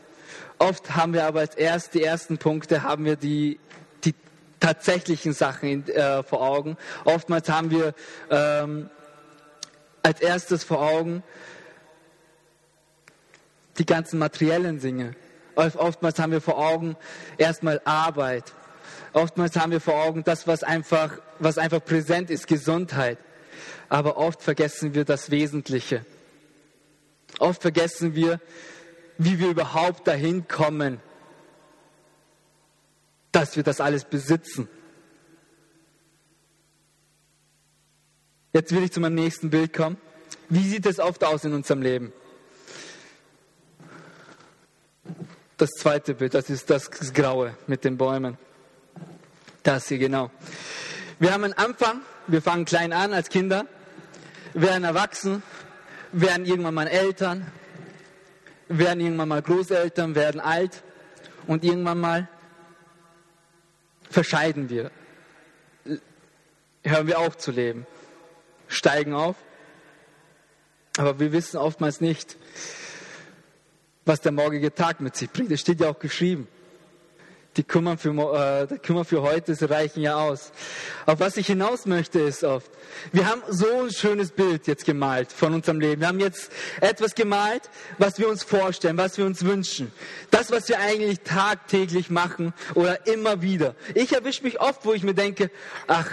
oft 0.57 0.95
haben 0.95 1.13
wir 1.13 1.25
aber 1.25 1.41
als 1.41 1.55
erst 1.55 1.93
die 1.93 2.03
ersten 2.03 2.37
Punkte 2.37 2.83
haben 2.83 3.05
wir 3.05 3.15
die, 3.15 3.59
die 4.03 4.13
tatsächlichen 4.59 5.33
Sachen 5.33 5.87
äh, 5.89 6.23
vor 6.23 6.41
Augen. 6.41 6.77
Oftmals 7.05 7.49
haben 7.49 7.71
wir 7.71 7.93
ähm, 8.29 8.89
als 10.03 10.21
erstes 10.21 10.63
vor 10.63 10.81
Augen 10.81 11.23
die 13.77 13.85
ganzen 13.85 14.19
materiellen 14.19 14.79
Dinge. 14.79 15.15
Oftmals 15.55 16.19
haben 16.19 16.31
wir 16.31 16.41
vor 16.41 16.57
Augen 16.57 16.95
erstmal 17.37 17.81
Arbeit. 17.83 18.53
Oftmals 19.13 19.55
haben 19.57 19.71
wir 19.71 19.81
vor 19.81 19.95
Augen 19.95 20.23
das, 20.23 20.47
was 20.47 20.63
einfach, 20.63 21.19
was 21.39 21.57
einfach 21.57 21.83
präsent 21.83 22.29
ist, 22.29 22.47
Gesundheit. 22.47 23.17
Aber 23.89 24.17
oft 24.17 24.41
vergessen 24.41 24.93
wir 24.93 25.03
das 25.03 25.31
Wesentliche. 25.31 26.05
Oft 27.37 27.61
vergessen 27.61 28.15
wir, 28.15 28.39
wie 29.17 29.37
wir 29.39 29.49
überhaupt 29.49 30.07
dahin 30.07 30.47
kommen, 30.47 30.99
dass 33.31 33.55
wir 33.55 33.63
das 33.63 33.79
alles 33.79 34.05
besitzen. 34.05 34.67
Jetzt 38.51 38.73
will 38.73 38.83
ich 38.83 38.91
zu 38.91 38.99
meinem 38.99 39.15
nächsten 39.15 39.51
Bild 39.51 39.73
kommen. 39.73 39.97
Wie 40.49 40.67
sieht 40.67 40.87
es 40.87 40.99
oft 40.99 41.23
aus 41.23 41.43
in 41.43 41.53
unserem 41.53 41.83
Leben? 41.83 42.11
Das 45.57 45.69
zweite 45.71 46.15
Bild, 46.15 46.33
das 46.33 46.49
ist 46.49 46.69
das 46.69 46.89
Graue 47.13 47.55
mit 47.67 47.83
den 47.83 47.97
Bäumen. 47.97 48.37
Das 49.61 49.87
hier, 49.89 49.99
genau. 49.99 50.31
Wir 51.19 51.33
haben 51.33 51.43
einen 51.43 51.53
Anfang, 51.53 52.01
wir 52.27 52.41
fangen 52.41 52.65
klein 52.65 52.93
an 52.93 53.13
als 53.13 53.29
Kinder, 53.29 53.67
werden 54.53 54.85
erwachsen, 54.85 55.43
werden 56.11 56.45
irgendwann 56.45 56.73
mal 56.73 56.87
Eltern, 56.87 57.51
werden 58.67 58.99
irgendwann 58.99 59.29
mal 59.29 59.41
Großeltern, 59.41 60.15
werden 60.15 60.39
alt 60.41 60.83
und 61.47 61.63
irgendwann 61.63 61.99
mal 61.99 62.27
verscheiden 64.09 64.69
wir. 64.69 64.91
Hören 66.83 67.07
wir 67.07 67.19
auf 67.19 67.37
zu 67.37 67.51
leben, 67.51 67.85
steigen 68.67 69.13
auf, 69.13 69.35
aber 70.97 71.19
wir 71.19 71.31
wissen 71.31 71.57
oftmals 71.57 72.01
nicht, 72.01 72.37
was 74.05 74.21
der 74.21 74.31
morgige 74.31 74.73
Tag 74.73 75.01
mit 75.01 75.15
sich 75.15 75.29
bringt. 75.29 75.51
Es 75.51 75.61
steht 75.61 75.81
ja 75.81 75.89
auch 75.89 75.99
geschrieben. 75.99 76.47
Die 77.59 77.65
Kummer 77.65 77.97
für, 77.97 78.11
äh, 78.11 78.67
die 78.67 78.77
Kummer 78.77 79.03
für 79.03 79.21
heute 79.21 79.53
sie 79.53 79.69
reichen 79.69 79.99
ja 79.99 80.15
aus. 80.15 80.53
Auf 81.05 81.19
was 81.19 81.35
ich 81.35 81.47
hinaus 81.47 81.85
möchte 81.85 82.21
ist 82.21 82.45
oft, 82.45 82.71
wir 83.11 83.27
haben 83.27 83.41
so 83.49 83.65
ein 83.81 83.91
schönes 83.91 84.31
Bild 84.31 84.65
jetzt 84.65 84.85
gemalt 84.85 85.33
von 85.33 85.53
unserem 85.53 85.81
Leben. 85.81 85.99
Wir 85.99 86.07
haben 86.07 86.21
jetzt 86.21 86.53
etwas 86.79 87.15
gemalt, 87.15 87.63
was 87.97 88.17
wir 88.17 88.29
uns 88.29 88.43
vorstellen, 88.43 88.97
was 88.97 89.17
wir 89.17 89.25
uns 89.25 89.43
wünschen. 89.43 89.91
Das, 90.31 90.51
was 90.51 90.69
wir 90.69 90.79
eigentlich 90.79 91.19
tagtäglich 91.25 92.09
machen 92.09 92.53
oder 92.75 93.05
immer 93.07 93.41
wieder. 93.41 93.75
Ich 93.93 94.13
erwische 94.13 94.43
mich 94.43 94.61
oft, 94.61 94.85
wo 94.85 94.93
ich 94.93 95.03
mir 95.03 95.13
denke, 95.13 95.51
ach, 95.87 96.09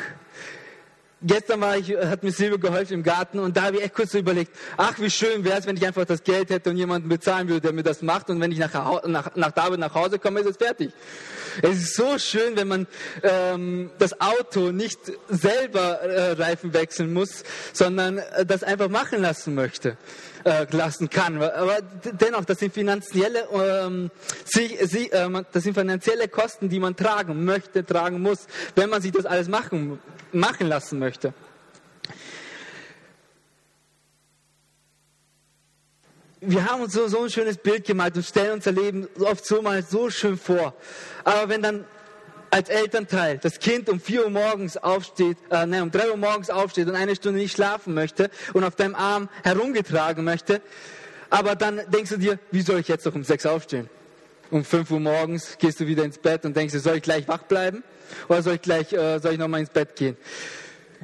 gestern 1.22 1.60
war 1.60 1.76
ich, 1.76 1.96
hat 1.96 2.22
mir 2.22 2.32
Silvia 2.32 2.58
geholfen 2.58 2.94
im 2.94 3.02
Garten 3.02 3.38
und 3.38 3.56
da 3.56 3.62
habe 3.62 3.76
ich 3.76 3.84
echt 3.84 3.94
kurz 3.94 4.12
so 4.12 4.18
überlegt, 4.18 4.52
ach 4.76 4.98
wie 4.98 5.10
schön 5.10 5.44
wäre 5.44 5.58
es, 5.58 5.66
wenn 5.66 5.76
ich 5.76 5.86
einfach 5.86 6.04
das 6.04 6.22
Geld 6.22 6.50
hätte 6.50 6.70
und 6.70 6.76
jemanden 6.76 7.08
bezahlen 7.08 7.48
würde, 7.48 7.62
der 7.62 7.72
mir 7.72 7.82
das 7.82 8.02
macht 8.02 8.30
und 8.30 8.40
wenn 8.40 8.52
ich 8.52 8.58
nach, 8.58 9.04
nach, 9.04 9.34
nach 9.34 9.50
David 9.52 9.80
nach 9.80 9.94
Hause 9.94 10.18
komme, 10.18 10.40
ist 10.40 10.46
es 10.46 10.56
fertig. 10.56 10.92
Es 11.62 11.78
ist 11.78 11.94
so 11.94 12.18
schön, 12.18 12.56
wenn 12.56 12.68
man 12.68 12.86
ähm, 13.22 13.90
das 13.98 14.20
Auto 14.20 14.72
nicht 14.72 14.98
selber 15.30 16.00
äh, 16.02 16.32
Reifen 16.32 16.74
wechseln 16.74 17.14
muss, 17.14 17.44
sondern 17.72 18.18
äh, 18.18 18.44
das 18.44 18.62
einfach 18.62 18.90
machen 18.90 19.22
lassen 19.22 19.54
möchte, 19.54 19.96
äh, 20.44 20.66
lassen 20.70 21.08
kann. 21.08 21.42
Aber 21.42 21.78
dennoch, 22.20 22.44
das 22.44 22.58
sind 22.58 22.74
finanzielle, 22.74 23.48
ähm, 23.54 24.10
sie, 24.44 24.76
sie, 24.82 25.10
äh, 25.10 25.44
das 25.50 25.62
sind 25.62 25.74
finanzielle 25.74 26.28
Kosten, 26.28 26.68
die 26.68 26.78
man 26.78 26.94
tragen 26.94 27.46
möchte, 27.46 27.86
tragen 27.86 28.20
muss, 28.20 28.46
wenn 28.74 28.90
man 28.90 29.00
sich 29.00 29.12
das 29.12 29.24
alles 29.24 29.48
machen 29.48 29.98
machen 30.36 30.68
lassen 30.68 30.98
möchte. 30.98 31.32
Wir 36.40 36.64
haben 36.70 36.82
uns 36.82 36.92
so, 36.92 37.08
so 37.08 37.24
ein 37.24 37.30
schönes 37.30 37.56
Bild 37.56 37.84
gemalt 37.84 38.16
und 38.16 38.24
stellen 38.24 38.52
unser 38.52 38.70
Leben 38.70 39.08
oft 39.20 39.44
so 39.44 39.62
mal 39.62 39.82
so 39.82 40.10
schön 40.10 40.38
vor. 40.38 40.74
Aber 41.24 41.48
wenn 41.48 41.62
dann 41.62 41.84
als 42.50 42.68
Elternteil 42.68 43.38
das 43.38 43.58
Kind 43.58 43.88
um 43.88 44.00
4 44.00 44.24
Uhr 44.24 44.30
morgens 44.30 44.76
aufsteht, 44.76 45.38
äh, 45.50 45.66
nein, 45.66 45.82
um 45.82 45.90
3 45.90 46.10
Uhr 46.10 46.16
morgens 46.16 46.50
aufsteht 46.50 46.88
und 46.88 46.94
eine 46.94 47.16
Stunde 47.16 47.40
nicht 47.40 47.56
schlafen 47.56 47.94
möchte 47.94 48.30
und 48.52 48.64
auf 48.64 48.76
deinem 48.76 48.94
Arm 48.94 49.28
herumgetragen 49.42 50.24
möchte, 50.24 50.60
aber 51.30 51.56
dann 51.56 51.80
denkst 51.88 52.10
du 52.10 52.18
dir, 52.18 52.38
wie 52.52 52.62
soll 52.62 52.80
ich 52.80 52.88
jetzt 52.88 53.04
noch 53.06 53.14
um 53.14 53.24
6 53.24 53.46
aufstehen? 53.46 53.90
Um 54.50 54.64
5 54.64 54.90
Uhr 54.92 55.00
morgens 55.00 55.58
gehst 55.58 55.80
du 55.80 55.86
wieder 55.86 56.04
ins 56.04 56.18
Bett 56.18 56.44
und 56.44 56.56
denkst 56.56 56.74
soll 56.74 56.96
ich 56.96 57.02
gleich 57.02 57.26
wach 57.26 57.42
bleiben? 57.42 57.82
Oder 58.28 58.42
soll 58.42 58.54
ich 58.54 58.62
gleich, 58.62 58.92
äh, 58.92 59.18
soll 59.18 59.32
ich 59.32 59.38
nochmal 59.38 59.60
ins 59.60 59.70
Bett 59.70 59.96
gehen? 59.96 60.16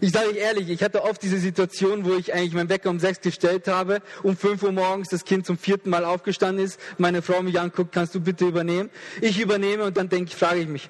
Ich 0.00 0.12
sage 0.12 0.30
euch 0.30 0.36
ehrlich, 0.36 0.68
ich 0.68 0.82
hatte 0.82 1.04
oft 1.04 1.22
diese 1.22 1.38
Situation, 1.38 2.04
wo 2.04 2.14
ich 2.14 2.32
eigentlich 2.32 2.54
meinen 2.54 2.68
Wecker 2.68 2.90
um 2.90 2.98
sechs 2.98 3.20
gestellt 3.20 3.68
habe, 3.68 4.00
um 4.22 4.36
fünf 4.36 4.62
Uhr 4.62 4.72
morgens 4.72 5.08
das 5.08 5.24
Kind 5.24 5.46
zum 5.46 5.58
vierten 5.58 5.90
Mal 5.90 6.04
aufgestanden 6.04 6.64
ist, 6.64 6.80
meine 6.98 7.22
Frau 7.22 7.42
mich 7.42 7.60
anguckt, 7.60 7.92
kannst 7.92 8.14
du 8.14 8.20
bitte 8.20 8.46
übernehmen? 8.46 8.90
Ich 9.20 9.40
übernehme 9.40 9.84
und 9.84 9.96
dann 9.96 10.08
denke 10.08 10.34
frage 10.34 10.60
ich 10.60 10.68
mich, 10.68 10.88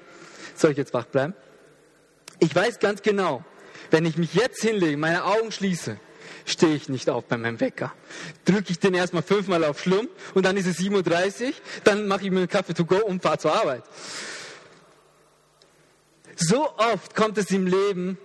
soll 0.55 0.71
ich 0.71 0.77
jetzt 0.77 0.93
wach 0.93 1.05
bleiben? 1.05 1.33
Ich 2.39 2.55
weiß 2.55 2.79
ganz 2.79 3.01
genau, 3.01 3.43
wenn 3.91 4.05
ich 4.05 4.17
mich 4.17 4.33
jetzt 4.33 4.61
hinlege, 4.61 4.97
meine 4.97 5.25
Augen 5.25 5.51
schließe, 5.51 5.97
stehe 6.45 6.75
ich 6.75 6.89
nicht 6.89 7.09
auf 7.09 7.25
bei 7.25 7.37
meinem 7.37 7.59
Wecker. 7.59 7.93
Drücke 8.45 8.71
ich 8.71 8.79
den 8.79 8.93
erstmal 8.93 9.23
fünfmal 9.23 9.63
auf 9.63 9.81
Schlumm 9.81 10.07
und 10.33 10.45
dann 10.45 10.57
ist 10.57 10.67
es 10.67 10.77
7.30 10.77 11.47
Uhr, 11.47 11.53
dann 11.83 12.07
mache 12.07 12.25
ich 12.25 12.31
mir 12.31 12.39
einen 12.39 12.49
Kaffee 12.49 12.73
to 12.73 12.85
go 12.85 12.97
und 12.97 13.21
fahre 13.21 13.37
zur 13.37 13.53
Arbeit. 13.53 13.83
So 16.35 16.69
oft 16.77 17.15
kommt 17.15 17.37
es 17.37 17.51
im 17.51 17.67
Leben 17.67 18.17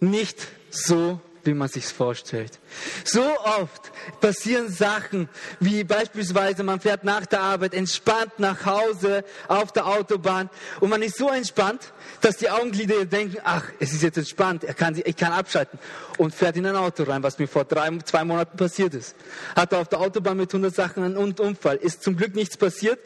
nicht 0.00 0.46
so, 0.70 1.20
wie 1.46 1.54
man 1.54 1.68
sich 1.68 1.86
vorstellt. 1.86 2.58
So 3.04 3.22
oft 3.22 3.90
passieren 4.20 4.70
Sachen, 4.70 5.28
wie 5.60 5.84
beispielsweise 5.84 6.62
man 6.62 6.80
fährt 6.80 7.04
nach 7.04 7.26
der 7.26 7.40
Arbeit 7.40 7.74
entspannt 7.74 8.38
nach 8.38 8.64
Hause 8.64 9.24
auf 9.48 9.72
der 9.72 9.86
Autobahn 9.86 10.50
und 10.80 10.90
man 10.90 11.02
ist 11.02 11.16
so 11.16 11.28
entspannt, 11.28 11.92
dass 12.20 12.36
die 12.36 12.50
Augenglieder 12.50 13.04
denken, 13.04 13.38
ach, 13.44 13.64
es 13.80 13.92
ist 13.92 14.02
jetzt 14.02 14.18
entspannt, 14.18 14.64
er 14.64 14.74
kann, 14.74 15.00
ich 15.04 15.16
kann 15.16 15.32
abschalten 15.32 15.78
und 16.18 16.34
fährt 16.34 16.56
in 16.56 16.66
ein 16.66 16.76
Auto 16.76 17.02
rein, 17.04 17.22
was 17.22 17.38
mir 17.38 17.48
vor 17.48 17.64
drei, 17.64 17.90
zwei 18.04 18.24
Monaten 18.24 18.56
passiert 18.56 18.94
ist. 18.94 19.16
Hatte 19.56 19.78
auf 19.78 19.88
der 19.88 20.00
Autobahn 20.00 20.36
mit 20.36 20.50
100 20.50 20.74
Sachen 20.74 21.02
einen 21.02 21.16
Unfall. 21.16 21.76
Ist 21.76 22.02
zum 22.02 22.16
Glück 22.16 22.34
nichts 22.34 22.56
passiert, 22.56 22.98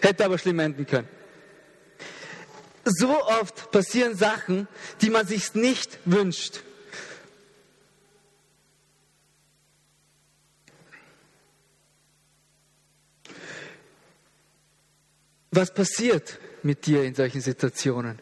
hätte 0.00 0.24
aber 0.24 0.38
schlimm 0.38 0.58
enden 0.58 0.86
können. 0.86 1.08
so 2.84 3.22
oft 3.40 3.70
passieren 3.70 4.16
Sachen, 4.16 4.68
die 5.00 5.10
man 5.10 5.26
sich 5.26 5.54
nicht 5.54 5.98
wünscht. 6.04 6.60
Was 15.52 15.74
passiert 15.74 16.38
mit 16.62 16.86
dir 16.86 17.02
in 17.02 17.14
solchen 17.14 17.40
Situationen? 17.40 18.20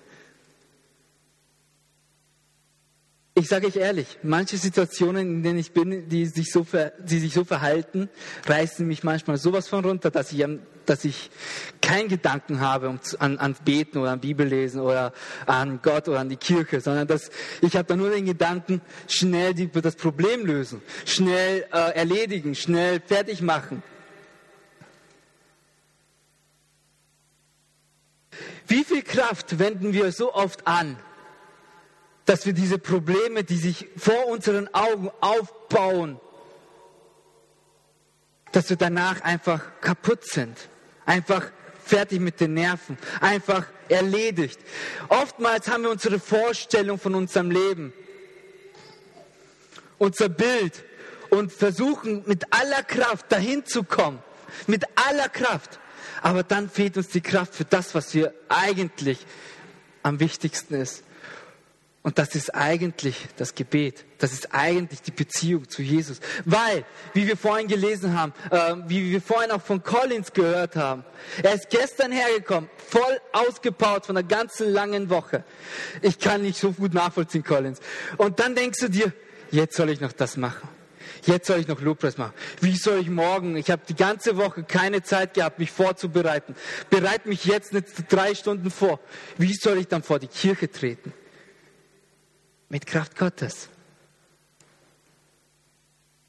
Ich 3.35 3.47
sage 3.47 3.69
euch 3.69 3.77
ehrlich, 3.77 4.19
manche 4.25 4.57
Situationen, 4.57 5.37
in 5.37 5.43
denen 5.45 5.59
ich 5.61 5.71
bin, 5.71 6.09
die 6.09 6.27
sich 6.27 6.51
so, 6.51 6.65
ver, 6.65 6.93
die 6.99 7.21
sich 7.21 7.35
so 7.35 7.45
verhalten, 7.45 8.09
reißen 8.47 8.85
mich 8.85 9.05
manchmal 9.05 9.37
sowas 9.37 9.69
von 9.69 9.85
runter, 9.85 10.11
dass 10.11 10.33
ich, 10.33 10.45
dass 10.87 11.05
ich 11.05 11.31
keinen 11.81 12.09
Gedanken 12.09 12.59
habe 12.59 12.89
um, 12.89 12.99
an, 13.21 13.39
ans 13.39 13.61
Beten 13.61 13.99
oder 13.99 14.11
an 14.11 14.21
Bibellesen 14.21 14.81
oder 14.81 15.13
an 15.47 15.79
Gott 15.83 16.09
oder 16.09 16.19
an 16.19 16.31
die 16.31 16.37
Kirche, 16.37 16.81
sondern 16.81 17.07
dass 17.07 17.31
ich 17.61 17.77
habe 17.77 17.87
da 17.87 17.95
nur 17.95 18.11
den 18.11 18.25
Gedanken, 18.25 18.81
schnell 19.07 19.55
die, 19.55 19.69
das 19.69 19.95
Problem 19.95 20.45
lösen, 20.45 20.83
schnell 21.05 21.65
äh, 21.73 21.95
erledigen, 21.95 22.57
schnell 22.57 23.01
fertig 23.07 23.41
machen. 23.41 23.85
Wie 28.69 28.85
viel 28.85 29.03
Kraft 29.03 29.59
wenden 29.59 29.93
wir 29.95 30.13
so 30.13 30.35
oft 30.35 30.67
an, 30.67 30.99
dass 32.27 32.45
wir 32.45 32.53
diese 32.53 32.79
Probleme, 32.79 33.43
die 33.43 33.57
sich 33.57 33.89
vor 33.97 34.27
unseren 34.27 34.73
Augen 34.75 35.11
aufbauen, 35.23 36.21
dass 38.53 38.69
wir 38.69 38.77
danach 38.77 39.23
einfach 39.23 39.63
kaputt 39.81 40.25
sind, 40.25 40.57
einfach 41.07 41.51
fertig 41.83 42.21
mit 42.21 42.41
den 42.41 42.53
Nerven, 42.53 42.99
einfach 43.23 43.65
erledigt. 43.89 44.61
Oftmals 45.09 45.69
haben 45.69 45.85
wir 45.85 45.91
unsere 45.91 46.21
Vorstellung 46.21 46.99
von 46.99 47.15
unserem 47.15 47.51
Leben, 47.51 47.95
unser 49.97 50.29
Bild 50.29 50.85
und 51.31 51.53
versuchen 51.53 52.23
mit 52.27 52.53
aller 52.53 52.83
Kraft 52.83 53.33
dahin 53.33 53.65
zu 53.65 53.85
kommen, 53.85 54.23
mit 54.67 54.85
aller 54.97 55.31
Kraft. 55.31 55.81
Aber 56.23 56.43
dann 56.43 56.69
fehlt 56.69 56.97
uns 56.97 57.09
die 57.09 57.21
Kraft 57.21 57.55
für 57.55 57.65
das, 57.65 57.95
was 57.95 58.15
wir 58.15 58.33
eigentlich 58.49 59.25
am 60.03 60.21
wichtigsten 60.21 60.75
ist. 60.75 61.05
Und 62.03 62.19
das 62.19 62.35
ist 62.35 62.55
eigentlich 62.55 63.27
das 63.37 63.55
Gebet. 63.55 64.05
Das 64.19 64.33
ist 64.33 64.55
eigentlich 64.55 65.03
die 65.03 65.11
Beziehung 65.11 65.69
zu 65.69 65.83
Jesus. 65.83 66.21
Weil, 66.45 66.85
wie 67.13 67.27
wir 67.27 67.37
vorhin 67.37 67.69
gelesen 67.69 68.19
haben, 68.19 68.33
äh, 68.51 68.77
wie 68.89 69.11
wir 69.11 69.21
vorhin 69.21 69.51
auch 69.51 69.61
von 69.61 69.83
Collins 69.83 70.33
gehört 70.33 70.77
haben, 70.77 71.05
er 71.43 71.55
ist 71.55 71.69
gestern 71.69 72.13
hergekommen, 72.13 72.71
voll 72.89 73.21
ausgebaut 73.33 74.07
von 74.07 74.17
einer 74.17 74.27
ganzen 74.27 74.73
langen 74.73 75.11
Woche. 75.11 75.45
Ich 76.01 76.19
kann 76.19 76.43
nicht 76.43 76.59
so 76.59 76.73
gut 76.73 76.95
nachvollziehen, 76.95 77.45
Collins. 77.45 77.81
Und 78.17 78.41
dann 78.41 78.55
denkst 78.55 78.79
du 78.81 78.89
dir, 78.89 79.13
jetzt 79.51 79.77
soll 79.77 79.91
ich 79.91 80.01
noch 80.01 80.13
das 80.13 80.37
machen. 80.37 80.78
Jetzt 81.27 81.47
soll 81.47 81.61
ich 81.61 81.69
noch 81.69 81.81
Lobpreis 81.81 82.19
machen. 82.19 82.35
Wie 82.61 82.77
soll 82.77 82.99
ich 83.01 83.11
morgen? 83.11 83.57
Ich 83.57 83.71
habe 83.71 83.83
die 83.89 83.97
ganze 83.97 84.37
Woche 84.37 84.63
keine 84.63 85.03
Zeit 85.03 85.35
gehabt, 85.35 85.59
mich 85.59 85.71
vorzubereiten. 85.71 86.55
Bereite 86.91 87.29
mich 87.29 87.45
jetzt 87.45 87.75
drei 88.09 88.35
Stunden 88.35 88.71
vor. 88.71 89.01
Wie 89.37 89.55
soll 89.55 89.79
ich 89.79 89.89
dann 89.89 90.03
vor 90.03 90.19
die 90.19 90.29
Kirche 90.29 90.71
treten? 90.71 91.13
mit 92.69 92.87
Kraft 92.87 93.17
Gottes. 93.17 93.69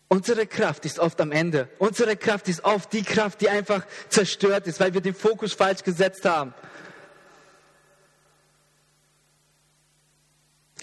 Unsere 0.07 0.47
Kraft 0.47 0.85
ist 0.85 0.97
oft 0.97 1.21
am 1.21 1.31
Ende. 1.31 1.69
Unsere 1.77 2.17
Kraft 2.17 2.47
ist 2.47 2.63
oft 2.63 2.91
die 2.93 3.03
Kraft, 3.03 3.41
die 3.41 3.49
einfach 3.49 3.85
zerstört 4.09 4.65
ist, 4.65 4.79
weil 4.79 4.93
wir 4.93 5.01
den 5.01 5.13
Fokus 5.13 5.53
falsch 5.53 5.83
gesetzt 5.83 6.25
haben. 6.25 6.53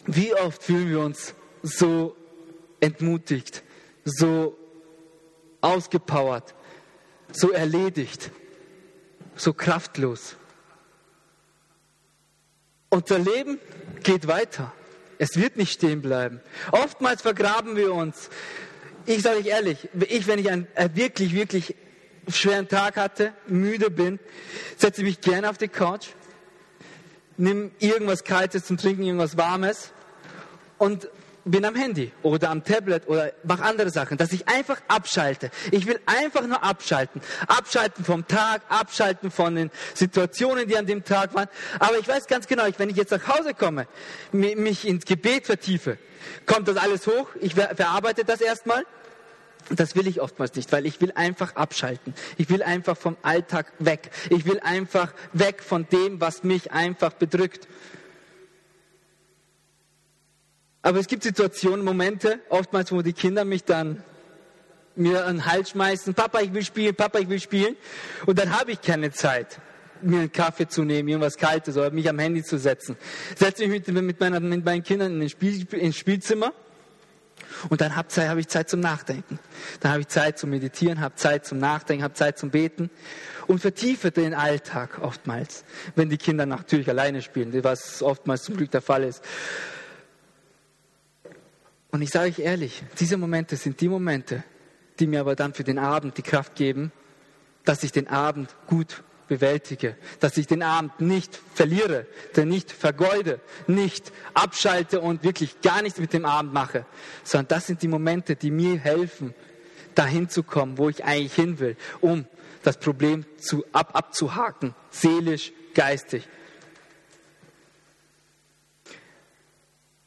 Wie 0.07 0.33
oft 0.35 0.63
fühlen 0.63 0.89
wir 0.89 1.01
uns 1.01 1.35
so 1.63 2.15
entmutigt, 2.79 3.65
so 4.07 4.57
ausgepowert, 5.61 6.55
so 7.33 7.51
erledigt, 7.51 8.31
so 9.35 9.53
kraftlos. 9.53 10.37
Unser 12.89 13.19
Leben 13.19 13.59
geht 14.03 14.29
weiter. 14.29 14.73
Es 15.19 15.37
wird 15.37 15.57
nicht 15.57 15.73
stehen 15.73 16.03
bleiben. 16.03 16.41
Oftmals 16.71 17.23
vergraben 17.23 17.77
wir 17.77 17.93
uns. 17.93 18.31
Ich 19.07 19.23
sage 19.23 19.41
euch 19.41 19.47
ehrlich, 19.47 19.89
ich, 20.09 20.27
wenn 20.27 20.39
ich 20.39 20.51
einen 20.51 20.69
wirklich, 20.95 21.35
wirklich 21.35 21.75
schweren 22.29 22.69
Tag 22.69 22.97
hatte, 22.97 23.33
müde 23.49 23.91
bin, 23.91 24.19
setze 24.77 25.03
mich 25.03 25.21
gerne 25.21 25.51
auf 25.51 25.59
die 25.59 25.69
Couch, 25.69 26.09
nimm 27.37 27.73
irgendwas 27.81 28.25
Kaltes 28.25 28.67
zum 28.67 28.77
Trinken, 28.77 29.03
irgendwas 29.03 29.37
Warmes 29.37 29.91
und 30.79 31.09
bin 31.47 31.65
am 31.65 31.77
Handy 31.77 32.13
oder 32.23 32.51
am 32.51 32.65
Tablet 32.65 33.09
oder 33.09 33.33
mache 33.45 33.63
andere 33.63 33.91
Sachen, 33.91 34.19
dass 34.19 34.33
ich 34.33 34.49
einfach 34.49 34.81
abschalte. 34.89 35.51
Ich 35.71 35.87
will 35.87 35.99
einfach 36.05 36.47
nur 36.47 36.63
abschalten. 36.63 37.23
Abschalten 37.47 38.05
vom 38.05 38.27
Tag, 38.27 38.63
abschalten 38.69 39.31
von 39.31 39.55
den 39.55 39.71
Situationen, 39.95 40.69
die 40.69 40.77
an 40.77 40.87
dem 40.87 41.05
Tag 41.05 41.35
waren. 41.35 41.49
Aber 41.79 41.99
ich 41.99 42.07
weiß 42.07 42.27
ganz 42.27 42.47
genau, 42.47 42.65
wenn 42.77 42.91
ich 42.91 42.97
jetzt 42.97 43.13
nach 43.13 43.27
Hause 43.29 43.55
komme, 43.55 43.87
mich 44.33 44.87
ins 44.87 45.05
Gebet 45.05 45.47
vertiefe, 45.47 45.99
kommt 46.45 46.69
das 46.69 46.77
alles 46.77 47.07
hoch, 47.07 47.29
ich 47.41 47.55
verarbeite 47.55 48.25
das 48.25 48.41
erstmal. 48.41 48.85
Das 49.71 49.97
will 49.97 50.07
ich 50.07 50.21
oftmals 50.21 50.55
nicht, 50.55 50.71
weil 50.71 50.87
ich 50.87 51.01
will 51.01 51.13
einfach 51.17 51.57
abschalten. 51.57 52.15
Ich 52.37 52.51
will 52.51 52.63
einfach 52.63 52.97
vom 52.97 53.17
Alltag 53.23 53.73
weg. 53.81 54.11
Ich 54.31 54.45
will 54.45 54.61
einfach 54.61 55.13
weg 55.33 55.61
von 55.61 55.89
dem, 55.89 56.21
was 56.21 56.45
mich 56.45 56.71
einfach 56.71 57.15
bedrückt. 57.15 57.67
Aber 60.87 61.01
es 61.01 61.09
gibt 61.09 61.25
Situationen, 61.25 61.85
Momente, 61.85 62.39
oftmals, 62.49 62.93
wo 62.93 63.03
die 63.03 63.13
Kinder 63.13 63.45
mich 63.45 63.65
dann 63.65 64.05
mir 64.95 65.27
einen 65.27 65.45
Hals 65.45 65.71
schmeißen, 65.71 66.15
Papa, 66.15 66.39
ich 66.43 66.55
will 66.55 66.63
spielen, 66.63 66.95
Papa, 66.95 67.19
ich 67.19 67.29
will 67.29 67.41
spielen. 67.41 67.75
Und 68.25 68.39
dann 68.39 68.57
habe 68.57 68.71
ich 68.71 68.81
keine 68.81 69.11
Zeit, 69.11 69.59
mir 70.01 70.21
einen 70.21 70.31
Kaffee 70.33 70.69
zu 70.69 70.85
nehmen, 70.85 71.09
irgendwas 71.09 71.39
Kaltes 71.39 71.77
oder 71.77 71.91
mich 71.91 72.09
am 72.09 72.21
Handy 72.21 72.45
zu 72.45 72.57
setzen. 72.57 72.97
Setze 73.35 73.67
mich 73.67 73.85
mit, 73.85 74.01
mit, 74.01 74.21
meiner, 74.21 74.39
mit 74.39 74.65
meinen 74.65 74.85
Kindern 74.85 75.21
in 75.21 75.29
Spiel, 75.29 75.67
ins 75.75 75.97
Spielzimmer 75.97 76.53
und 77.69 77.81
dann 77.81 77.97
habe 77.97 78.09
hab 78.29 78.39
ich 78.39 78.47
Zeit 78.47 78.71
zum 78.71 78.79
Nachdenken. 78.79 79.41
Dann 79.81 79.91
habe 79.91 80.03
ich 80.03 80.09
Zeit 80.09 80.39
zum 80.39 80.51
Meditieren, 80.51 81.01
habe 81.01 81.17
Zeit 81.17 81.47
zum 81.47 81.59
Nachdenken, 81.59 82.05
habe 82.05 82.15
Zeit 82.15 82.39
zum 82.39 82.51
Beten 82.51 82.91
und 83.49 83.59
vertiefe 83.59 84.13
den 84.13 84.35
Alltag 84.35 85.01
oftmals, 85.03 85.65
wenn 85.97 86.11
die 86.11 86.17
Kinder 86.17 86.47
natürlich 86.47 86.89
alleine 86.89 87.23
spielen, 87.23 87.53
was 87.65 88.05
oftmals 88.05 88.45
zum 88.45 88.57
Glück 88.57 88.71
der 88.71 88.83
Fall 88.83 89.03
ist. 89.03 89.25
Und 91.97 92.03
ich 92.03 92.11
sage 92.11 92.29
euch 92.29 92.41
ehrlich, 92.41 92.83
diese 93.01 93.17
Momente 93.17 93.57
sind 93.57 93.81
die 93.81 93.89
Momente, 93.89 94.45
die 95.01 95.07
mir 95.07 95.21
aber 95.21 95.35
dann 95.35 95.55
für 95.55 95.65
den 95.65 95.79
Abend 95.79 96.19
die 96.19 96.23
Kraft 96.23 96.55
geben, 96.55 96.93
dass 97.65 97.83
ich 97.85 97.91
den 97.91 98.07
Abend 98.07 98.55
gut 98.67 99.03
bewältige, 99.29 99.97
dass 100.21 100.37
ich 100.37 100.47
den 100.47 100.63
Abend 100.63 101.01
nicht 101.01 101.41
verliere, 101.55 102.07
denn 102.37 102.49
nicht 102.49 102.71
vergeude, 102.71 103.41
nicht 103.67 104.13
abschalte 104.35 105.01
und 105.01 105.25
wirklich 105.25 105.63
gar 105.63 105.81
nichts 105.81 105.99
mit 105.99 106.13
dem 106.13 106.27
Abend 106.27 106.53
mache, 106.53 106.85
sondern 107.25 107.49
das 107.49 107.67
sind 107.67 107.81
die 107.81 107.89
Momente, 107.89 108.37
die 108.37 108.51
mir 108.51 108.79
helfen, 108.79 109.35
dahin 109.95 110.29
zu 110.29 110.43
kommen, 110.43 110.77
wo 110.77 110.91
ich 110.91 111.03
eigentlich 111.03 111.35
hin 111.35 111.61
will, 111.61 111.79
um 112.03 112.27
das 112.63 112.77
Problem 112.77 113.25
zu, 113.39 113.65
ab, 113.73 113.93
abzuhaken, 113.95 114.75
seelisch, 114.91 115.51
geistig. 115.73 116.29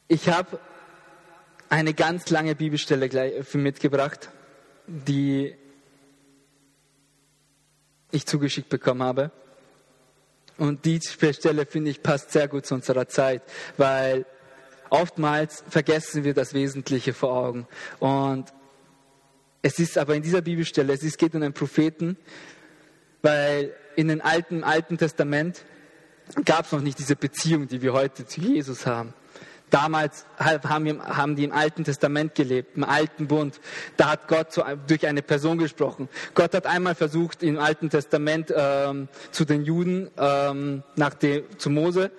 Ich 0.06 0.28
habe 0.28 0.60
eine 1.70 1.94
ganz 1.94 2.28
lange 2.30 2.54
Bibelstelle 2.54 3.08
mitgebracht, 3.54 4.28
die 4.86 5.54
ich 8.10 8.26
zugeschickt 8.26 8.68
bekommen 8.68 9.02
habe. 9.02 9.30
Und 10.58 10.84
die 10.84 11.00
Stelle, 11.00 11.64
finde 11.64 11.90
ich, 11.90 12.02
passt 12.02 12.32
sehr 12.32 12.48
gut 12.48 12.66
zu 12.66 12.74
unserer 12.74 13.08
Zeit, 13.08 13.42
weil 13.78 14.26
oftmals 14.90 15.64
vergessen 15.70 16.24
wir 16.24 16.34
das 16.34 16.52
Wesentliche 16.52 17.14
vor 17.14 17.32
Augen. 17.32 17.66
Und 18.00 18.52
es 19.62 19.78
ist 19.78 19.96
aber 19.96 20.16
in 20.16 20.22
dieser 20.22 20.42
Bibelstelle, 20.42 20.92
es 20.92 21.16
geht 21.16 21.34
um 21.34 21.42
einen 21.42 21.54
Propheten, 21.54 22.16
weil 23.22 23.74
in 23.94 24.08
den 24.08 24.20
alten, 24.20 24.64
Alten 24.64 24.98
Testament 24.98 25.64
gab 26.44 26.66
es 26.66 26.72
noch 26.72 26.80
nicht 26.80 26.98
diese 26.98 27.16
Beziehung, 27.16 27.68
die 27.68 27.80
wir 27.80 27.92
heute 27.92 28.26
zu 28.26 28.40
Jesus 28.40 28.86
haben. 28.86 29.14
Damals 29.70 30.26
haben 30.38 31.36
die 31.36 31.44
im 31.44 31.52
Alten 31.52 31.84
Testament 31.84 32.34
gelebt, 32.34 32.76
im 32.76 32.84
Alten 32.84 33.28
Bund. 33.28 33.60
Da 33.96 34.10
hat 34.10 34.28
Gott 34.28 34.48
durch 34.86 35.06
eine 35.06 35.22
Person 35.22 35.58
gesprochen. 35.58 36.08
Gott 36.34 36.54
hat 36.54 36.66
einmal 36.66 36.94
versucht, 36.94 37.42
im 37.42 37.58
Alten 37.58 37.88
Testament 37.88 38.52
ähm, 38.54 39.08
zu 39.30 39.44
den 39.44 39.64
Juden, 39.64 40.10
ähm, 40.18 40.82
nach 40.96 41.14
dem, 41.14 41.44
zu 41.58 41.70
Mose, 41.70 42.10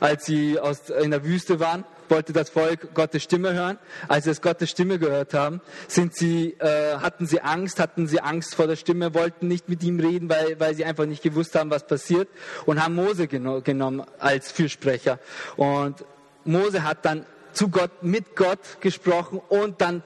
als 0.00 0.24
sie 0.24 0.58
aus, 0.58 0.90
in 0.90 1.10
der 1.10 1.24
Wüste 1.24 1.60
waren, 1.60 1.84
wollte 2.08 2.32
das 2.32 2.48
Volk 2.48 2.94
Gottes 2.94 3.22
Stimme 3.22 3.52
hören. 3.52 3.78
Als 4.08 4.24
sie 4.24 4.30
das 4.30 4.40
Gottes 4.40 4.70
Stimme 4.70 4.98
gehört 4.98 5.34
haben, 5.34 5.60
sind 5.88 6.14
sie, 6.14 6.56
äh, 6.58 6.96
hatten 6.96 7.26
sie 7.26 7.40
Angst, 7.40 7.80
hatten 7.80 8.06
sie 8.06 8.20
Angst 8.20 8.54
vor 8.54 8.66
der 8.66 8.76
Stimme, 8.76 9.14
wollten 9.14 9.48
nicht 9.48 9.68
mit 9.68 9.82
ihm 9.82 10.00
reden, 10.00 10.28
weil, 10.28 10.58
weil 10.58 10.74
sie 10.74 10.84
einfach 10.84 11.06
nicht 11.06 11.22
gewusst 11.22 11.54
haben, 11.54 11.70
was 11.70 11.86
passiert 11.86 12.28
und 12.66 12.82
haben 12.82 12.94
Mose 12.94 13.26
geno 13.26 13.60
genommen 13.60 14.04
als 14.18 14.50
Fürsprecher. 14.50 15.18
Und 15.56 16.04
Mose 16.48 16.82
hat 16.82 17.04
dann 17.04 17.24
zu 17.52 17.68
Gott, 17.68 18.02
mit 18.02 18.36
Gott 18.36 18.80
gesprochen 18.80 19.40
und 19.48 19.80
dann 19.80 20.02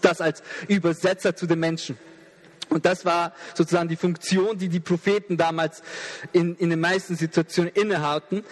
das 0.00 0.20
als 0.20 0.42
Übersetzer 0.68 1.34
zu 1.36 1.46
den 1.46 1.60
Menschen. 1.60 1.98
Und 2.68 2.84
das 2.84 3.04
war 3.04 3.32
sozusagen 3.54 3.88
die 3.88 3.96
Funktion, 3.96 4.58
die 4.58 4.68
die 4.68 4.80
Propheten 4.80 5.36
damals 5.36 5.82
in, 6.32 6.56
in 6.56 6.70
den 6.70 6.80
meisten 6.80 7.14
Situationen 7.14 7.70
innehatten. 7.72 8.44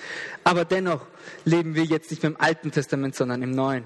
Aber 0.44 0.64
dennoch 0.64 1.06
leben 1.44 1.74
wir 1.74 1.84
jetzt 1.84 2.10
nicht 2.10 2.22
mehr 2.22 2.30
im 2.30 2.40
Alten 2.40 2.70
Testament, 2.70 3.16
sondern 3.16 3.42
im 3.42 3.50
Neuen. 3.50 3.84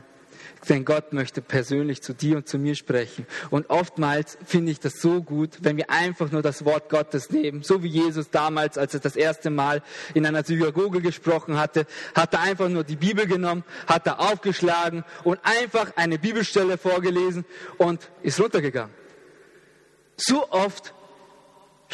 Denn 0.68 0.85
Gott 0.85 1.12
möchte 1.12 1.40
persönlich 1.40 2.03
zu 2.03 2.14
dir 2.14 2.37
und 2.38 2.49
zu 2.49 2.59
mir 2.59 2.75
sprechen. 2.75 3.27
Und 3.51 3.71
oftmals 3.71 4.38
finde 4.44 4.73
ich 4.73 4.81
das 4.81 5.01
so 5.01 5.23
gut, 5.23 5.59
wenn 5.61 5.77
wir 5.77 5.90
einfach 5.90 6.31
nur 6.31 6.42
das 6.42 6.64
Wort 6.64 6.88
Gottes 6.88 7.31
nehmen. 7.31 7.62
So 7.62 7.83
wie 7.83 7.88
Jesus 7.88 8.31
damals, 8.31 8.77
als 8.77 8.94
er 8.94 9.01
das 9.01 9.16
erste 9.16 9.51
Mal 9.51 9.83
in 10.14 10.27
einer 10.27 10.44
Synagoge 10.44 11.01
gesprochen 11.01 11.59
hatte, 11.59 11.87
hat 12.14 12.35
er 12.35 12.40
einfach 12.40 12.68
nur 12.68 12.85
die 12.85 12.97
Bibel 12.97 13.27
genommen, 13.27 13.64
hat 13.87 14.07
er 14.07 14.21
aufgeschlagen 14.21 15.05
und 15.25 15.38
einfach 15.42 15.92
eine 15.97 16.18
Bibelstelle 16.18 16.79
vorgelesen 16.79 17.44
und 17.77 18.11
ist 18.23 18.40
runtergegangen. 18.40 18.94
So 20.16 20.51
oft 20.51 20.94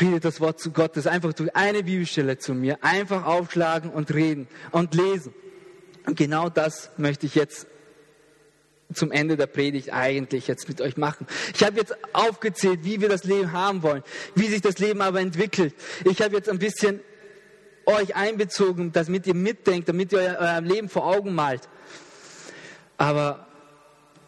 redet 0.01 0.25
das 0.25 0.41
Wort 0.41 0.61
zu 0.61 0.71
Gottes 0.73 1.07
einfach 1.07 1.33
durch 1.33 1.55
eine 1.55 1.83
Bibelstelle 1.83 2.39
zu 2.39 2.55
mir. 2.55 2.79
Einfach 2.83 3.27
aufschlagen 3.27 3.91
und 3.91 4.13
reden 4.13 4.49
und 4.71 4.95
lesen. 4.95 5.35
Und 6.07 6.17
genau 6.17 6.49
das 6.49 6.91
möchte 6.97 7.27
ich 7.27 7.35
jetzt 7.35 7.67
zum 8.93 9.13
Ende 9.13 9.37
der 9.37 9.47
Predigt 9.47 9.93
eigentlich 9.93 10.47
jetzt 10.47 10.69
mit 10.69 10.81
euch 10.81 10.97
machen. 10.97 11.27
Ich 11.55 11.63
habe 11.63 11.79
jetzt 11.79 11.95
aufgezählt, 12.13 12.81
wie 12.85 13.01
wir 13.01 13.09
das 13.09 13.25
Leben 13.25 13.53
haben 13.53 13.83
wollen, 13.83 14.03
wie 14.35 14.47
sich 14.47 14.61
das 14.61 14.79
Leben 14.79 15.01
aber 15.01 15.21
entwickelt. 15.21 15.75
Ich 16.05 16.21
habe 16.21 16.37
jetzt 16.37 16.49
ein 16.49 16.59
bisschen 16.59 17.01
euch 17.87 18.17
einbezogen, 18.17 18.93
damit 18.93 19.27
ihr 19.27 19.35
mitdenkt, 19.35 19.89
damit 19.89 20.13
ihr 20.13 20.37
euer, 20.41 20.61
Leben 20.61 20.89
vor 20.89 21.07
Augen 21.07 21.35
malt. 21.35 21.69
Aber 22.97 23.47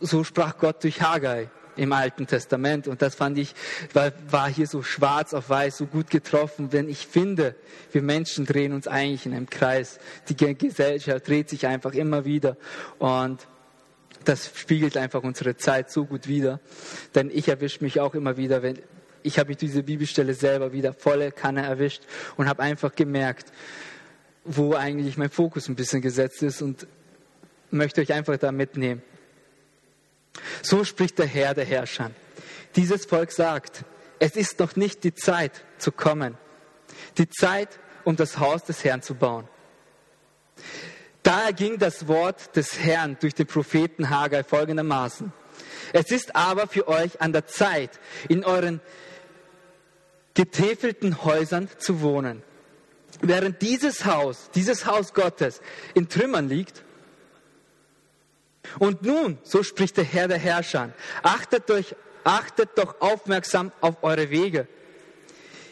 so 0.00 0.24
sprach 0.24 0.58
Gott 0.58 0.82
durch 0.82 1.00
Haggai 1.00 1.48
im 1.76 1.92
Alten 1.92 2.26
Testament. 2.26 2.88
Und 2.88 3.02
das 3.02 3.14
fand 3.14 3.38
ich, 3.38 3.54
war, 3.92 4.12
war 4.28 4.48
hier 4.48 4.66
so 4.66 4.82
schwarz 4.82 5.34
auf 5.34 5.48
weiß, 5.48 5.76
so 5.76 5.86
gut 5.86 6.10
getroffen. 6.10 6.70
Denn 6.70 6.88
ich 6.88 7.06
finde, 7.06 7.54
wir 7.92 8.02
Menschen 8.02 8.46
drehen 8.46 8.72
uns 8.72 8.88
eigentlich 8.88 9.26
in 9.26 9.34
einem 9.34 9.48
Kreis. 9.48 9.98
Die 10.28 10.36
Gesellschaft 10.36 11.28
dreht 11.28 11.48
sich 11.48 11.66
einfach 11.66 11.92
immer 11.92 12.24
wieder. 12.24 12.56
Und 12.98 13.46
das 14.28 14.50
spiegelt 14.54 14.96
einfach 14.96 15.22
unsere 15.22 15.56
Zeit 15.56 15.90
so 15.90 16.04
gut 16.04 16.26
wider. 16.26 16.60
Denn 17.14 17.30
ich 17.32 17.48
erwische 17.48 17.82
mich 17.82 18.00
auch 18.00 18.14
immer 18.14 18.36
wieder, 18.36 18.62
wenn 18.62 18.78
ich 19.22 19.38
habe 19.40 19.48
mich 19.48 19.56
diese 19.56 19.82
Bibelstelle 19.82 20.34
selber 20.34 20.72
wieder 20.72 20.92
volle 20.92 21.32
Kanne 21.32 21.66
erwischt 21.66 22.02
und 22.36 22.48
habe 22.48 22.62
einfach 22.62 22.94
gemerkt, 22.94 23.52
wo 24.44 24.74
eigentlich 24.74 25.16
mein 25.16 25.30
Fokus 25.30 25.68
ein 25.68 25.74
bisschen 25.74 26.00
gesetzt 26.00 26.42
ist 26.42 26.62
und 26.62 26.86
möchte 27.70 28.00
euch 28.00 28.12
einfach 28.12 28.36
da 28.36 28.52
mitnehmen. 28.52 29.02
So 30.62 30.84
spricht 30.84 31.18
der 31.18 31.26
Herr 31.26 31.54
der 31.54 31.64
Herrscher. 31.64 32.12
Dieses 32.76 33.06
Volk 33.06 33.32
sagt, 33.32 33.84
es 34.20 34.36
ist 34.36 34.60
noch 34.60 34.76
nicht 34.76 35.02
die 35.02 35.14
Zeit 35.14 35.64
zu 35.78 35.90
kommen, 35.90 36.36
die 37.18 37.28
Zeit, 37.28 37.80
um 38.04 38.14
das 38.14 38.38
Haus 38.38 38.62
des 38.62 38.84
Herrn 38.84 39.02
zu 39.02 39.14
bauen. 39.14 39.48
Daher 41.26 41.52
ging 41.52 41.76
das 41.76 42.06
Wort 42.06 42.54
des 42.54 42.78
Herrn 42.78 43.16
durch 43.18 43.34
den 43.34 43.48
Propheten 43.48 44.10
Haggai 44.10 44.44
folgendermaßen. 44.44 45.32
Es 45.92 46.12
ist 46.12 46.36
aber 46.36 46.68
für 46.68 46.86
euch 46.86 47.20
an 47.20 47.32
der 47.32 47.48
Zeit, 47.48 47.98
in 48.28 48.44
euren 48.44 48.80
getäfelten 50.34 51.24
Häusern 51.24 51.68
zu 51.78 52.00
wohnen. 52.00 52.44
Während 53.22 53.60
dieses 53.60 54.04
Haus, 54.04 54.50
dieses 54.54 54.86
Haus 54.86 55.14
Gottes 55.14 55.62
in 55.94 56.08
Trümmern 56.08 56.48
liegt, 56.48 56.84
und 58.78 59.02
nun, 59.02 59.38
so 59.42 59.64
spricht 59.64 59.96
der 59.96 60.04
Herr 60.04 60.28
der 60.28 60.38
Herrscher, 60.38 60.92
achtet, 61.24 61.68
euch, 61.72 61.96
achtet 62.22 62.78
doch 62.78 63.00
aufmerksam 63.00 63.72
auf 63.80 64.04
eure 64.04 64.30
Wege. 64.30 64.68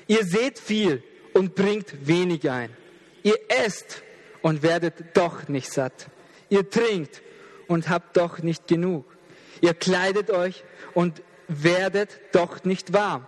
Ihr 0.08 0.24
seht 0.24 0.58
viel 0.58 1.04
und 1.32 1.54
bringt 1.54 2.08
wenig 2.08 2.50
ein. 2.50 2.76
Ihr 3.22 3.38
esst 3.46 4.02
und 4.44 4.62
werdet 4.62 5.16
doch 5.16 5.48
nicht 5.48 5.72
satt. 5.72 6.08
Ihr 6.50 6.68
trinkt 6.68 7.22
und 7.66 7.88
habt 7.88 8.18
doch 8.18 8.40
nicht 8.40 8.66
genug. 8.66 9.06
Ihr 9.62 9.72
kleidet 9.72 10.30
euch 10.30 10.64
und 10.92 11.22
werdet 11.48 12.20
doch 12.32 12.62
nicht 12.62 12.92
warm. 12.92 13.26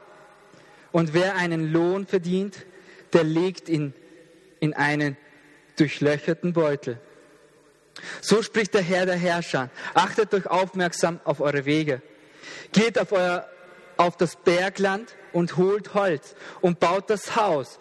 Und 0.92 1.14
wer 1.14 1.36
einen 1.36 1.72
Lohn 1.72 2.06
verdient, 2.06 2.66
der 3.14 3.24
legt 3.24 3.70
ihn 3.70 3.94
in 4.60 4.74
einen 4.74 5.16
durchlöcherten 5.78 6.52
Beutel. 6.52 7.00
So 8.20 8.42
spricht 8.42 8.74
der 8.74 8.82
Herr 8.82 9.06
der 9.06 9.16
Herrscher. 9.16 9.70
Achtet 9.94 10.34
euch 10.34 10.46
aufmerksam 10.46 11.20
auf 11.24 11.40
eure 11.40 11.64
Wege. 11.64 12.02
Geht 12.72 12.98
auf, 12.98 13.12
euer, 13.12 13.48
auf 13.96 14.18
das 14.18 14.36
Bergland 14.36 15.16
und 15.32 15.56
holt 15.56 15.94
Holz 15.94 16.34
und 16.60 16.78
baut 16.78 17.08
das 17.08 17.36
Haus. 17.36 17.78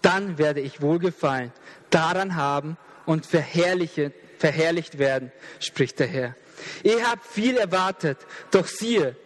Dann 0.00 0.38
werde 0.38 0.62
ich 0.62 0.80
wohlgefallen 0.80 1.52
daran 1.92 2.34
haben 2.34 2.76
und 3.06 3.26
verherrlicht 3.26 4.98
werden, 4.98 5.32
spricht 5.60 5.98
der 6.00 6.06
Herr. 6.08 6.36
Ihr 6.82 7.08
habt 7.08 7.26
viel 7.26 7.56
erwartet, 7.56 8.18
doch 8.50 8.66
siehe, 8.66 9.16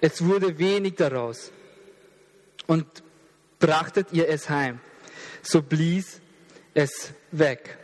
es 0.00 0.24
wurde 0.24 0.58
wenig 0.58 0.94
daraus. 0.96 1.50
Und 2.66 2.86
brachtet 3.58 4.08
ihr 4.12 4.28
es 4.28 4.50
heim, 4.50 4.80
so 5.42 5.62
blies 5.62 6.20
es 6.74 7.12
weg. 7.30 7.78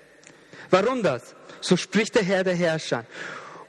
Warum 0.71 1.03
das? 1.03 1.35
So 1.61 1.77
spricht 1.77 2.15
der 2.15 2.23
Herr 2.23 2.45
der 2.45 2.55
Herrscher. 2.55 3.05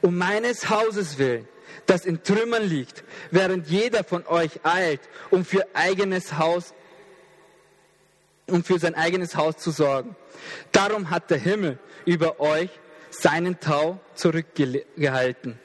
Um 0.01 0.17
meines 0.17 0.69
Hauses 0.69 1.17
willen, 1.17 1.47
das 1.85 2.05
in 2.05 2.23
Trümmern 2.23 2.63
liegt, 2.63 3.03
während 3.31 3.67
jeder 3.67 4.03
von 4.03 4.25
euch 4.27 4.59
eilt, 4.63 5.01
um 5.29 5.45
für 5.45 5.65
eigenes 5.73 6.37
Haus, 6.37 6.73
um 8.53 8.63
für 8.63 8.77
sein 8.77 8.93
eigenes 8.93 9.35
Haus 9.35 9.57
zu 9.57 9.71
sorgen. 9.71 10.15
Darum 10.71 11.09
hat 11.09 11.31
der 11.31 11.39
Himmel 11.39 11.79
über 12.05 12.39
euch 12.39 12.69
seinen 13.09 13.59
Tau 13.59 13.99
zurückgehalten 14.13 15.59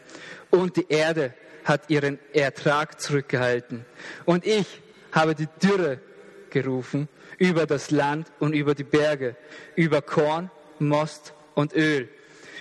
und 0.51 0.77
die 0.77 0.87
Erde 0.89 1.35
hat 1.65 1.91
ihren 1.91 2.19
Ertrag 2.33 2.99
zurückgehalten. 2.99 3.85
Und 4.25 4.47
ich 4.47 4.81
habe 5.13 5.35
die 5.35 5.49
Dürre 5.63 6.01
gerufen 6.49 7.09
über 7.37 7.67
das 7.67 7.91
Land 7.91 8.33
und 8.39 8.55
über 8.55 8.75
die 8.75 8.85
Berge, 8.85 9.37
über 9.77 10.01
Korn, 10.01 10.51
Most 10.79 11.35
und 11.55 11.75
Öl 11.75 12.09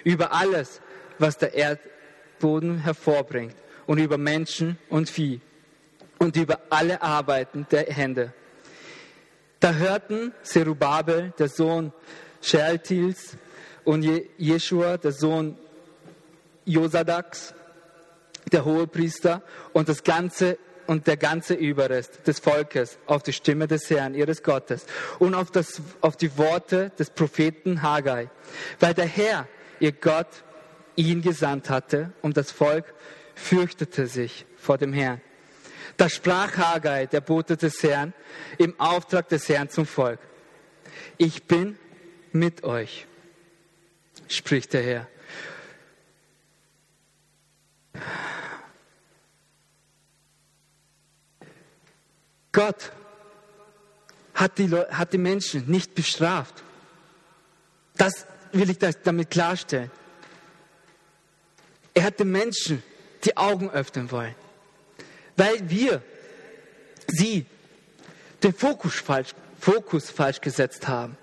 über 0.04 0.34
alles, 0.34 0.82
was 1.20 1.38
der 1.38 1.54
Erdboden 1.54 2.80
hervorbringt 2.80 3.56
und 3.86 3.98
über 3.98 4.18
Menschen 4.18 4.78
und 4.90 5.10
Vieh 5.10 5.42
und 6.20 6.36
über 6.36 6.60
alle 6.70 7.02
Arbeiten 7.02 7.66
der 7.72 7.86
Hände. 7.86 8.34
Da 9.60 9.74
hörten 9.74 10.34
Zerubabel, 10.44 11.34
der 11.38 11.50
Sohn 11.50 11.92
Shealtils, 12.42 13.38
und 13.84 14.04
Jeschua, 14.38 14.98
der 14.98 15.14
Sohn 15.14 15.58
Josadaks, 16.66 17.54
der 18.52 18.66
Hohepriester, 18.66 19.42
und 19.72 19.88
das 19.88 20.04
ganze 20.04 20.58
und 20.88 21.06
der 21.06 21.18
ganze 21.18 21.54
Überrest 21.54 22.26
des 22.26 22.40
Volkes 22.40 22.98
auf 23.06 23.22
die 23.22 23.34
Stimme 23.34 23.68
des 23.68 23.90
Herrn, 23.90 24.14
ihres 24.14 24.42
Gottes, 24.42 24.86
und 25.20 25.36
auf, 25.36 25.52
das, 25.52 25.82
auf 26.02 26.16
die 26.16 26.38
Worte 26.38 26.92
des 26.98 27.10
Propheten 27.10 27.82
Haggai. 27.82 28.30
Weil 28.80 28.94
der 28.94 29.06
Herr 29.06 29.48
ihr 29.80 29.92
Gott 29.92 30.44
ihn 30.96 31.22
gesandt 31.22 31.70
hatte 31.70 32.14
und 32.22 32.38
das 32.38 32.52
Volk 32.52 32.94
fürchtete 33.36 34.08
sich 34.08 34.46
vor 34.58 34.78
dem 34.78 34.94
Herrn. 34.94 35.22
Da 35.98 36.10
sprach 36.10 36.56
Haggai, 36.58 37.08
der 37.08 37.22
Bote 37.22 37.58
des 37.58 37.82
Herrn, 37.82 38.14
im 38.58 38.80
Auftrag 38.80 39.30
des 39.30 39.50
Herrn 39.50 39.70
zum 39.70 39.86
Volk. 39.86 40.20
Ich 41.18 41.44
bin 41.44 41.78
mit 42.32 42.64
euch, 42.64 43.08
spricht 44.28 44.74
der 44.74 44.84
Herr. 44.84 45.08
Gott 52.52 52.92
hat 54.34 54.58
die, 54.58 54.72
hat 54.72 55.14
die 55.14 55.18
Menschen 55.18 55.66
nicht 55.68 55.96
bestraft. 55.96 56.64
Das 57.96 58.26
will 58.52 58.70
ich 58.70 58.78
damit 58.78 59.32
klarstellen. 59.32 59.92
Er 61.94 62.04
hat 62.04 62.20
den 62.20 62.32
Menschen 62.32 62.84
die 63.26 63.36
Augen 63.36 63.70
öffnen 63.72 64.12
wollen, 64.12 64.36
weil 65.38 65.70
wir 65.70 66.02
sie 67.08 67.46
den 68.44 68.54
Fokus 68.54 68.96
falsch, 68.96 69.34
Fokus 69.60 70.10
falsch 70.10 70.42
gesetzt 70.42 70.88
haben. 70.88 71.18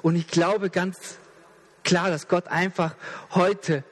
Und 0.00 0.16
ich 0.16 0.28
glaube 0.28 0.70
ganz, 0.70 1.18
klar, 1.84 2.10
dass 2.10 2.28
Gott 2.28 2.48
einfach 2.48 2.94
heute 3.30 3.84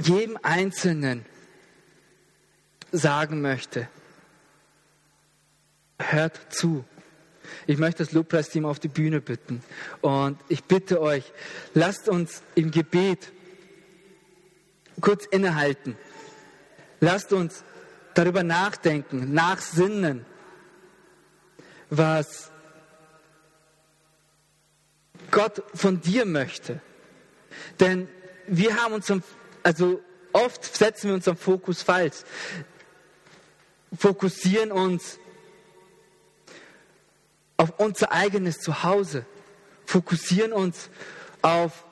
jedem 0.00 0.38
Einzelnen 0.42 1.26
sagen 2.92 3.40
möchte, 3.40 3.88
hört 5.98 6.40
zu. 6.50 6.84
Ich 7.66 7.78
möchte 7.78 8.04
das 8.04 8.12
Lobpreisteam 8.12 8.64
auf 8.64 8.78
die 8.78 8.88
Bühne 8.88 9.20
bitten. 9.20 9.62
Und 10.00 10.38
ich 10.48 10.64
bitte 10.64 11.00
euch, 11.00 11.32
lasst 11.74 12.08
uns 12.08 12.42
im 12.54 12.70
Gebet 12.70 13.32
kurz 15.00 15.26
innehalten. 15.26 15.96
Lasst 17.00 17.32
uns 17.32 17.64
darüber 18.14 18.42
nachdenken, 18.42 19.32
nachsinnen, 19.32 20.26
was 21.90 22.50
Gott 25.30 25.62
von 25.74 26.00
dir 26.00 26.24
möchte. 26.24 26.80
Denn 27.80 28.08
wir 28.46 28.76
haben 28.76 28.94
uns, 28.94 29.12
also 29.62 30.02
oft 30.32 30.64
setzen 30.64 31.08
wir 31.08 31.14
unseren 31.14 31.36
Fokus 31.36 31.82
falsch, 31.82 32.16
fokussieren 33.96 34.72
uns 34.72 35.18
auf 37.56 37.78
unser 37.78 38.12
eigenes 38.12 38.60
Zuhause, 38.60 39.24
fokussieren 39.86 40.52
uns 40.52 40.90
auf 41.42 41.84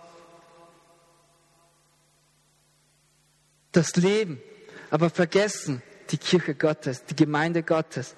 das 3.72 3.94
Leben, 3.96 4.40
aber 4.90 5.10
vergessen 5.10 5.82
die 6.10 6.18
Kirche 6.18 6.54
Gottes, 6.54 7.04
die 7.04 7.16
Gemeinde 7.16 7.62
Gottes. 7.62 8.14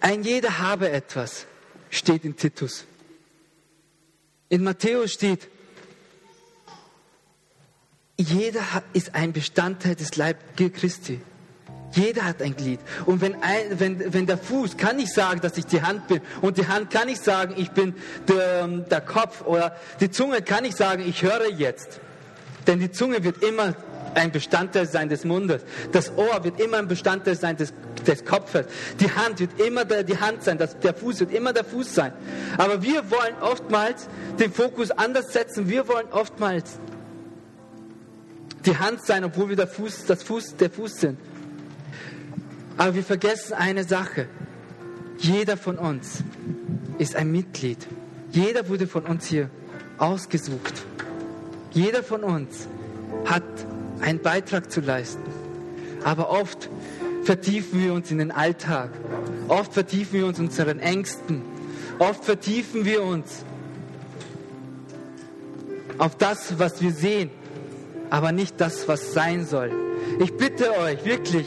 Ein 0.00 0.22
jeder 0.22 0.58
habe 0.58 0.90
etwas, 0.90 1.46
steht 1.90 2.24
in 2.24 2.36
Titus. 2.36 2.84
In 4.48 4.62
Matthäus 4.62 5.12
steht, 5.12 5.48
jeder 8.16 8.62
ist 8.92 9.14
ein 9.14 9.32
Bestandteil 9.32 9.94
des 9.94 10.16
Leib 10.16 10.38
Christi. 10.56 11.20
Jeder 11.92 12.24
hat 12.24 12.42
ein 12.42 12.54
Glied. 12.54 12.80
Und 13.06 13.20
wenn, 13.20 13.42
ein, 13.42 13.80
wenn, 13.80 14.12
wenn 14.12 14.26
der 14.26 14.38
Fuß 14.38 14.76
kann 14.76 14.96
nicht 14.96 15.12
sagen, 15.12 15.40
dass 15.40 15.56
ich 15.56 15.66
die 15.66 15.82
Hand 15.82 16.06
bin, 16.08 16.20
und 16.42 16.58
die 16.58 16.66
Hand 16.66 16.90
kann 16.90 17.06
nicht 17.06 17.22
sagen, 17.22 17.54
ich 17.56 17.70
bin 17.70 17.94
der, 18.26 18.66
der 18.66 19.00
Kopf, 19.00 19.42
oder 19.42 19.76
die 20.00 20.10
Zunge 20.10 20.42
kann 20.42 20.64
nicht 20.64 20.76
sagen, 20.76 21.02
ich 21.06 21.22
höre 21.22 21.48
jetzt. 21.50 22.00
Denn 22.66 22.80
die 22.80 22.90
Zunge 22.90 23.24
wird 23.24 23.42
immer 23.42 23.74
ein 24.14 24.32
Bestandteil 24.32 24.86
sein 24.86 25.08
des 25.08 25.24
Mundes. 25.24 25.62
Das 25.92 26.12
Ohr 26.16 26.42
wird 26.44 26.60
immer 26.60 26.78
ein 26.78 26.88
Bestandteil 26.88 27.36
sein 27.36 27.56
des, 27.56 27.72
des 28.06 28.24
Kopfes. 28.24 28.66
Die 29.00 29.10
Hand 29.10 29.40
wird 29.40 29.60
immer 29.60 29.84
der, 29.84 30.02
die 30.02 30.18
Hand 30.18 30.42
sein. 30.42 30.58
Das, 30.58 30.78
der 30.78 30.94
Fuß 30.94 31.20
wird 31.20 31.32
immer 31.32 31.52
der 31.52 31.64
Fuß 31.64 31.94
sein. 31.94 32.12
Aber 32.56 32.82
wir 32.82 33.10
wollen 33.10 33.34
oftmals 33.40 34.08
den 34.38 34.52
Fokus 34.52 34.90
anders 34.90 35.32
setzen. 35.32 35.68
Wir 35.68 35.88
wollen 35.88 36.08
oftmals 36.10 36.78
die 38.64 38.76
Hand 38.76 39.04
sein, 39.04 39.24
obwohl 39.24 39.48
wir 39.50 39.56
der 39.56 39.68
Fuß, 39.68 40.06
das 40.06 40.22
Fuß, 40.22 40.56
der 40.56 40.70
Fuß 40.70 41.00
sind. 41.00 41.18
Aber 42.76 42.94
wir 42.94 43.02
vergessen 43.02 43.54
eine 43.54 43.84
Sache. 43.84 44.28
Jeder 45.18 45.56
von 45.56 45.78
uns 45.78 46.22
ist 46.98 47.16
ein 47.16 47.32
Mitglied. 47.32 47.86
Jeder 48.30 48.68
wurde 48.68 48.86
von 48.86 49.04
uns 49.04 49.26
hier 49.26 49.50
ausgesucht. 49.98 50.74
Jeder 51.72 52.02
von 52.02 52.22
uns 52.22 52.68
hat 53.26 53.42
einen 54.00 54.20
Beitrag 54.20 54.70
zu 54.70 54.80
leisten. 54.80 55.22
Aber 56.04 56.30
oft 56.30 56.68
vertiefen 57.24 57.82
wir 57.82 57.92
uns 57.92 58.10
in 58.10 58.18
den 58.18 58.30
Alltag. 58.30 58.90
Oft 59.48 59.74
vertiefen 59.74 60.20
wir 60.20 60.26
uns 60.26 60.38
in 60.38 60.46
unseren 60.46 60.78
Ängsten. 60.78 61.42
Oft 61.98 62.24
vertiefen 62.24 62.84
wir 62.84 63.02
uns 63.02 63.44
auf 65.98 66.16
das, 66.16 66.58
was 66.58 66.80
wir 66.80 66.92
sehen, 66.92 67.30
aber 68.08 68.32
nicht 68.32 68.60
das, 68.60 68.86
was 68.86 69.12
sein 69.12 69.44
soll. 69.44 69.72
Ich 70.20 70.36
bitte 70.36 70.70
euch 70.78 71.04
wirklich 71.04 71.46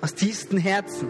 aus 0.00 0.14
tiefstem 0.14 0.58
Herzen, 0.58 1.08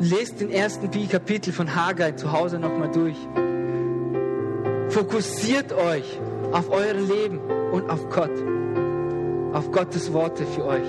lest 0.00 0.40
den 0.40 0.50
ersten 0.50 0.90
Kapitel 1.08 1.52
von 1.52 1.74
Haggai 1.74 2.12
zu 2.12 2.30
Hause 2.32 2.58
nochmal 2.58 2.90
durch. 2.90 3.16
Fokussiert 4.90 5.72
euch 5.72 6.18
auf 6.50 6.68
euer 6.68 6.94
Leben 6.94 7.38
und 7.70 7.88
auf 7.88 8.10
Gott, 8.10 8.32
auf 9.52 9.70
Gottes 9.70 10.12
Worte 10.12 10.44
für 10.44 10.64
euch. 10.64 10.88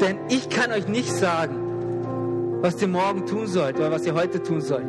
Denn 0.00 0.18
ich 0.28 0.50
kann 0.50 0.72
euch 0.72 0.88
nicht 0.88 1.14
sagen, 1.14 2.58
was 2.62 2.82
ihr 2.82 2.88
morgen 2.88 3.24
tun 3.24 3.46
sollt 3.46 3.76
oder 3.76 3.92
was 3.92 4.04
ihr 4.06 4.14
heute 4.14 4.42
tun 4.42 4.60
sollt. 4.60 4.86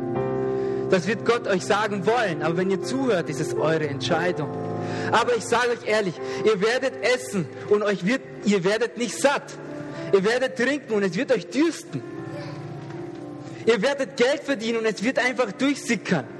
Das 0.90 1.06
wird 1.06 1.24
Gott 1.24 1.46
euch 1.46 1.64
sagen 1.64 2.06
wollen, 2.06 2.42
aber 2.42 2.56
wenn 2.56 2.70
ihr 2.70 2.82
zuhört, 2.82 3.30
ist 3.30 3.40
es 3.40 3.54
eure 3.54 3.88
Entscheidung. 3.88 4.50
Aber 5.12 5.36
ich 5.36 5.44
sage 5.44 5.70
euch 5.70 5.88
ehrlich, 5.88 6.14
ihr 6.44 6.60
werdet 6.60 6.94
essen 7.02 7.46
und 7.70 7.84
euch 7.84 8.04
wird, 8.04 8.22
ihr 8.44 8.64
werdet 8.64 8.98
nicht 8.98 9.16
satt. 9.16 9.56
Ihr 10.12 10.24
werdet 10.24 10.56
trinken 10.56 10.92
und 10.92 11.04
es 11.04 11.16
wird 11.16 11.30
euch 11.30 11.48
dürsten. 11.50 12.02
Ihr 13.64 13.80
werdet 13.80 14.16
Geld 14.16 14.42
verdienen 14.42 14.78
und 14.78 14.86
es 14.86 15.04
wird 15.04 15.20
einfach 15.20 15.52
durchsickern 15.52 16.33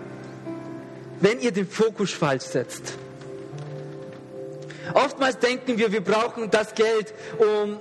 wenn 1.20 1.40
ihr 1.40 1.52
den 1.52 1.68
Fokus 1.68 2.12
falsch 2.12 2.44
setzt. 2.44 2.94
Oftmals 4.92 5.38
denken 5.38 5.78
wir, 5.78 5.92
wir 5.92 6.02
brauchen 6.02 6.50
das 6.50 6.74
Geld, 6.74 7.14
um 7.38 7.78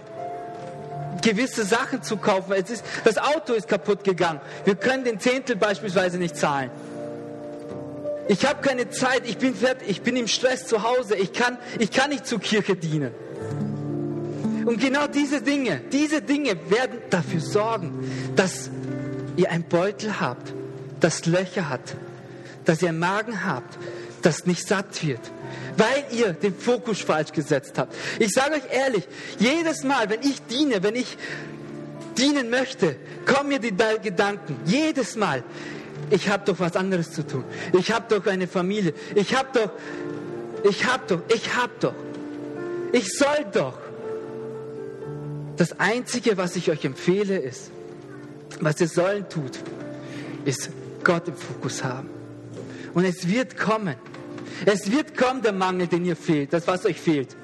gewisse 1.21 1.63
Sachen 1.65 2.01
zu 2.01 2.17
kaufen. 2.17 2.53
Es 2.53 2.69
ist, 2.69 2.85
das 3.03 3.17
Auto 3.17 3.53
ist 3.53 3.67
kaputt 3.67 4.03
gegangen. 4.03 4.39
Wir 4.65 4.75
können 4.75 5.03
den 5.03 5.19
Zehntel 5.19 5.55
beispielsweise 5.55 6.17
nicht 6.17 6.35
zahlen. 6.35 6.71
Ich 8.27 8.45
habe 8.45 8.61
keine 8.61 8.89
Zeit, 8.89 9.27
ich 9.27 9.37
bin 9.37 9.53
fertig, 9.53 9.89
ich 9.89 10.01
bin 10.01 10.15
im 10.15 10.27
Stress 10.27 10.65
zu 10.65 10.83
Hause, 10.83 11.15
ich 11.15 11.33
kann, 11.33 11.57
ich 11.77 11.91
kann 11.91 12.09
nicht 12.09 12.25
zur 12.25 12.39
Kirche 12.39 12.75
dienen. 12.75 13.11
Und 14.65 14.79
genau 14.79 15.07
diese 15.07 15.41
Dinge, 15.41 15.81
diese 15.91 16.21
Dinge 16.21 16.55
werden 16.69 16.99
dafür 17.09 17.41
sorgen, 17.41 18.09
dass 18.37 18.69
ihr 19.35 19.51
einen 19.51 19.65
Beutel 19.65 20.21
habt, 20.21 20.53
das 21.01 21.25
Löcher 21.25 21.67
hat, 21.67 21.97
dass 22.65 22.81
ihr 22.81 22.89
einen 22.89 22.99
Magen 22.99 23.45
habt, 23.45 23.77
das 24.21 24.45
nicht 24.45 24.67
satt 24.67 25.05
wird, 25.05 25.19
weil 25.77 26.05
ihr 26.11 26.33
den 26.33 26.55
Fokus 26.55 27.01
falsch 27.01 27.31
gesetzt 27.31 27.77
habt. 27.77 27.93
Ich 28.19 28.31
sage 28.31 28.55
euch 28.55 28.71
ehrlich, 28.71 29.07
jedes 29.39 29.83
Mal, 29.83 30.09
wenn 30.09 30.21
ich 30.21 30.41
diene, 30.49 30.81
wenn 30.81 30.95
ich 30.95 31.17
dienen 32.17 32.49
möchte, 32.49 32.95
kommen 33.25 33.49
mir 33.49 33.59
die 33.59 33.75
Gedanken, 34.01 34.57
jedes 34.65 35.15
Mal, 35.15 35.43
ich 36.09 36.29
habe 36.29 36.43
doch 36.45 36.59
was 36.59 36.75
anderes 36.75 37.11
zu 37.11 37.25
tun. 37.25 37.43
Ich 37.73 37.91
habe 37.91 38.05
doch 38.07 38.25
eine 38.27 38.47
Familie. 38.47 38.93
Ich 39.15 39.35
habe 39.35 39.47
doch, 39.53 39.71
ich 40.69 40.85
habe 40.85 41.03
doch, 41.07 41.21
ich 41.33 41.55
habe 41.55 41.73
doch. 41.79 41.95
Ich 42.91 43.11
soll 43.17 43.45
doch. 43.51 43.79
Das 45.57 45.79
Einzige, 45.79 46.37
was 46.37 46.55
ich 46.55 46.69
euch 46.69 46.85
empfehle, 46.85 47.37
ist, 47.37 47.71
was 48.59 48.79
ihr 48.81 48.87
sollen 48.87 49.27
tut, 49.29 49.59
ist 50.45 50.69
Gott 51.03 51.27
im 51.27 51.35
Fokus 51.35 51.83
haben. 51.83 52.09
Und 52.93 53.05
es 53.05 53.27
wird 53.27 53.57
kommen. 53.57 53.95
Es 54.65 54.91
wird 54.91 55.17
kommen, 55.17 55.41
der 55.41 55.51
Mangel, 55.51 55.87
den 55.87 56.05
ihr 56.05 56.15
fehlt, 56.15 56.53
das, 56.53 56.67
was 56.67 56.85
euch 56.85 56.99
fehlt. 56.99 57.35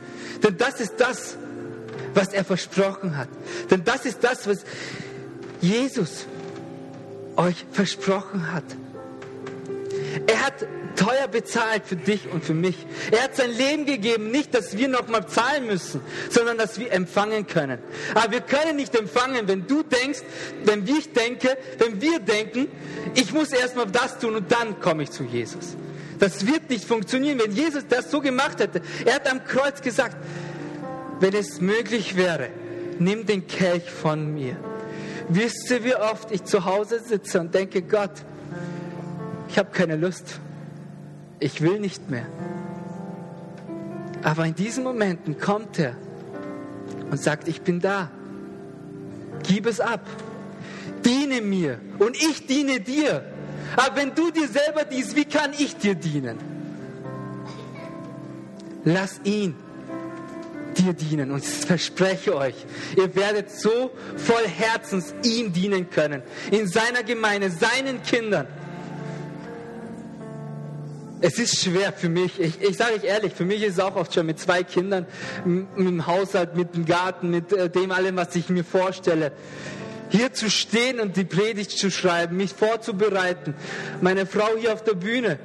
Denn 0.44 0.58
das 0.58 0.80
ist 0.80 0.96
das, 0.98 1.38
was 2.14 2.30
er 2.30 2.46
versprochen 2.46 3.18
hat. 3.18 3.30
Denn 3.70 3.84
das 3.84 4.06
ist 4.06 4.24
das, 4.24 4.48
was 4.48 4.64
Jesus 5.62 6.26
euch 7.36 7.66
versprochen 7.72 8.52
hat. 8.52 8.64
Er 10.28 10.46
hat 10.46 10.68
teuer 11.00 11.30
bezahlt 11.30 11.84
für 11.86 11.96
dich 11.96 12.30
und 12.30 12.44
für 12.44 12.54
mich. 12.54 12.76
Er 13.12 13.24
hat 13.24 13.36
sein 13.36 13.52
Leben 13.52 13.86
gegeben, 13.86 14.32
nicht, 14.32 14.54
dass 14.54 14.78
wir 14.78 14.90
nochmal 14.90 15.26
zahlen 15.28 15.66
müssen, 15.66 16.02
sondern 16.30 16.58
dass 16.58 16.78
wir 16.78 16.92
empfangen 16.92 17.48
können. 17.48 17.80
Aber 18.14 18.32
wir 18.34 18.42
können 18.42 18.76
nicht 18.76 18.94
empfangen, 18.96 19.48
wenn 19.48 19.66
du 19.66 19.82
denkst, 19.84 20.20
wenn 20.66 20.86
ich 20.86 21.14
denke, 21.14 21.58
wenn 21.78 22.02
wir 22.02 22.20
denken, 22.20 22.68
ich 23.16 23.32
muss 23.32 23.54
erstmal 23.54 23.86
das 23.86 24.20
tun 24.20 24.36
und 24.36 24.52
dann 24.52 24.80
komme 24.82 25.04
ich 25.04 25.12
zu 25.12 25.24
Jesus. 25.24 25.78
Das 26.20 26.46
wird 26.46 26.70
nicht 26.70 26.84
funktionieren, 26.84 27.40
wenn 27.40 27.54
Jesus 27.54 27.84
das 27.88 28.12
so 28.12 28.20
gemacht 28.20 28.60
hätte. 28.60 28.82
Er 29.06 29.16
hat 29.16 29.32
am 29.32 29.46
Kreuz 29.46 29.82
gesagt, 29.82 30.18
wenn 31.22 31.34
es 31.34 31.62
möglich 31.62 32.18
wäre, 32.18 32.50
nimm 33.00 33.26
den 33.26 33.48
Kelch 33.48 33.90
von 33.90 34.34
mir. 34.34 34.58
Wisst 35.30 35.72
ihr, 35.72 35.86
wie 35.86 35.96
oft 35.96 36.32
ich 36.32 36.44
zu 36.44 36.66
Hause 36.66 37.00
sitze 37.00 37.40
und 37.40 37.56
denke, 37.56 37.84
Gott, 37.84 38.12
ich 39.48 39.58
habe 39.58 39.70
keine 39.72 39.96
Lust 39.96 40.42
ich 41.40 41.62
will 41.62 41.80
nicht 41.80 42.10
mehr. 42.10 42.26
Aber 44.24 44.46
in 44.46 44.56
diesen 44.56 44.84
Momenten 44.84 45.38
kommt 45.38 45.80
er 45.80 45.96
und 47.10 47.20
sagt, 47.20 47.48
ich 47.48 47.62
bin 47.62 47.80
da. 47.80 48.10
Gib 49.44 49.66
es 49.66 49.80
ab. 49.80 50.06
Diene 51.06 51.42
mir 51.42 51.80
und 52.00 52.16
ich 52.16 52.46
diene 52.46 52.82
dir. 52.82 53.24
Aber 53.76 53.96
wenn 53.96 54.14
du 54.14 54.32
dir 54.32 54.48
selber 54.48 54.84
dienst, 54.84 55.16
wie 55.16 55.26
kann 55.26 55.54
ich 55.58 55.78
dir 55.78 55.96
dienen? 55.96 56.38
Lass 58.84 59.22
ihn 59.24 59.56
dir 60.78 60.94
dienen. 60.94 61.32
Und 61.32 61.44
ich 61.44 61.50
verspreche 61.50 62.36
euch, 62.36 62.56
ihr 62.98 63.16
werdet 63.16 63.52
so 63.52 63.92
voll 64.18 64.48
Herzens 64.48 65.14
ihm 65.24 65.54
dienen 65.54 65.90
können. 65.90 66.22
In 66.52 66.68
seiner 66.68 67.04
Gemeinde, 67.04 67.52
seinen 67.52 68.02
Kindern. 68.04 68.48
Es 71.22 71.38
ist 71.38 71.62
schwer 71.62 71.92
für 71.92 72.08
mich. 72.08 72.40
Ich, 72.40 72.62
ich 72.62 72.78
sage 72.78 72.96
euch 72.96 73.04
ehrlich, 73.04 73.34
für 73.34 73.44
mich 73.44 73.62
ist 73.62 73.74
es 73.74 73.80
auch 73.80 73.96
oft 73.96 74.14
schon 74.14 74.26
mit 74.26 74.40
zwei 74.40 74.64
Kindern, 74.64 75.06
mit 75.44 75.68
dem 75.78 76.08
Haushalt, 76.08 76.56
mit 76.56 76.76
dem 76.76 76.86
Garten, 76.86 77.30
mit 77.30 77.52
äh, 77.52 77.70
dem 77.70 77.92
allem, 77.92 78.16
was 78.16 78.36
ich 78.36 78.50
mir 78.50 78.64
vorstelle. 78.64 79.34
Hier 80.10 80.34
zu 80.34 80.50
stehen 80.50 81.00
und 81.00 81.18
die 81.18 81.26
Predigt 81.26 81.72
zu 81.72 81.92
schreiben, 81.92 82.38
mich 82.38 82.54
vorzubereiten. 82.54 83.54
Meine 84.02 84.26
Frau 84.26 84.48
hier 84.58 84.74
auf 84.74 84.84
der 84.84 84.94
Bühne. 84.94 85.40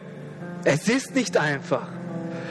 Es 0.65 0.89
ist 0.89 1.15
nicht 1.15 1.37
einfach. 1.37 1.89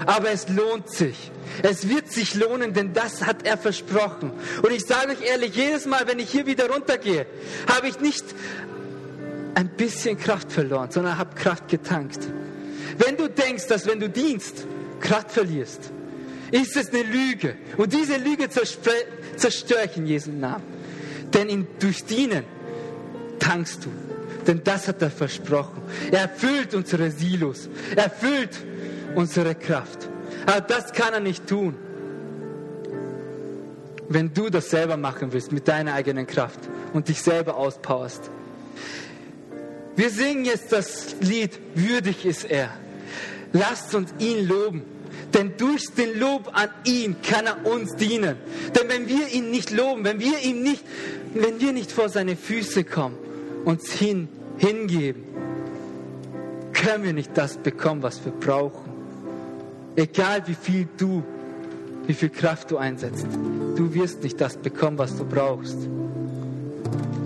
Aber 0.05 0.29
es 0.29 0.49
lohnt 0.49 0.89
sich. 0.89 1.31
Es 1.61 1.87
wird 1.87 2.11
sich 2.11 2.35
lohnen, 2.35 2.73
denn 2.73 2.93
das 2.93 3.25
hat 3.25 3.47
er 3.47 3.57
versprochen. 3.57 4.31
Und 4.61 4.71
ich 4.71 4.85
sage 4.85 5.13
euch 5.13 5.21
ehrlich, 5.21 5.55
jedes 5.55 5.85
Mal, 5.85 6.07
wenn 6.07 6.19
ich 6.19 6.29
hier 6.29 6.45
wieder 6.45 6.69
runtergehe, 6.69 7.25
habe 7.73 7.87
ich 7.87 7.99
nicht 7.99 8.25
ein 9.55 9.69
bisschen 9.69 10.17
Kraft 10.17 10.51
verloren, 10.51 10.91
sondern 10.91 11.17
habe 11.17 11.35
Kraft 11.35 11.67
getankt. 11.69 12.19
Wenn 12.97 13.17
du 13.17 13.29
denkst, 13.29 13.67
dass 13.67 13.85
wenn 13.85 13.99
du 13.99 14.09
dienst, 14.09 14.65
Kraft 14.99 15.31
verlierst, 15.31 15.91
ist 16.51 16.77
es 16.77 16.93
eine 16.93 17.03
Lüge. 17.03 17.55
Und 17.77 17.93
diese 17.93 18.17
Lüge 18.17 18.47
zerstöre 18.49 19.85
ich 19.85 19.97
in 19.97 20.05
Jesu 20.05 20.31
Namen. 20.31 20.63
Denn 21.33 21.49
in, 21.49 21.67
durch 21.79 22.05
Dienen 22.05 22.43
tankst 23.39 23.85
du. 23.85 23.89
Denn 24.45 24.61
das 24.63 24.87
hat 24.87 25.01
er 25.01 25.09
versprochen. 25.09 25.81
Er 26.11 26.21
erfüllt 26.21 26.73
unsere 26.75 27.09
Silos. 27.09 27.69
Er 27.95 28.05
erfüllt 28.05 28.57
unsere 29.15 29.55
Kraft. 29.55 30.09
Aber 30.45 30.61
das 30.61 30.91
kann 30.91 31.13
er 31.13 31.19
nicht 31.19 31.47
tun, 31.47 31.75
wenn 34.09 34.33
du 34.33 34.49
das 34.49 34.69
selber 34.69 34.97
machen 34.97 35.33
willst 35.33 35.51
mit 35.51 35.67
deiner 35.67 35.93
eigenen 35.93 36.27
Kraft 36.27 36.59
und 36.93 37.07
dich 37.07 37.21
selber 37.21 37.57
auspowerst. 37.57 38.29
Wir 39.95 40.09
singen 40.09 40.45
jetzt 40.45 40.71
das 40.71 41.15
Lied, 41.21 41.59
würdig 41.75 42.25
ist 42.25 42.49
er. 42.49 42.69
Lasst 43.51 43.93
uns 43.93 44.13
ihn 44.19 44.47
loben. 44.47 44.83
Denn 45.33 45.53
durch 45.57 45.85
den 45.95 46.19
Lob 46.19 46.51
an 46.53 46.69
ihn 46.85 47.15
kann 47.21 47.45
er 47.45 47.65
uns 47.65 47.95
dienen. 47.95 48.37
Denn 48.75 48.89
wenn 48.89 49.07
wir 49.07 49.27
ihn 49.29 49.49
nicht 49.49 49.71
loben, 49.71 50.03
wenn 50.03 50.19
wir 50.19 50.39
ihm 50.39 50.61
nicht, 50.61 50.83
wenn 51.33 51.59
wir 51.59 51.73
nicht 51.73 51.91
vor 51.91 52.09
seine 52.09 52.35
Füße 52.35 52.83
kommen, 52.83 53.17
uns 53.65 53.91
hin, 53.91 54.27
hingeben, 54.57 55.23
können 56.73 57.03
wir 57.03 57.13
nicht 57.13 57.31
das 57.35 57.57
bekommen, 57.57 58.03
was 58.03 58.23
wir 58.25 58.31
brauchen. 58.31 58.91
Egal 59.95 60.43
wie 60.47 60.55
viel 60.55 60.87
du, 60.97 61.23
wie 62.05 62.13
viel 62.13 62.29
Kraft 62.29 62.71
du 62.71 62.77
einsetzt, 62.77 63.25
du 63.75 63.93
wirst 63.93 64.23
nicht 64.23 64.39
das 64.41 64.57
bekommen, 64.57 64.97
was 64.97 65.15
du 65.15 65.23
brauchst. 65.23 65.77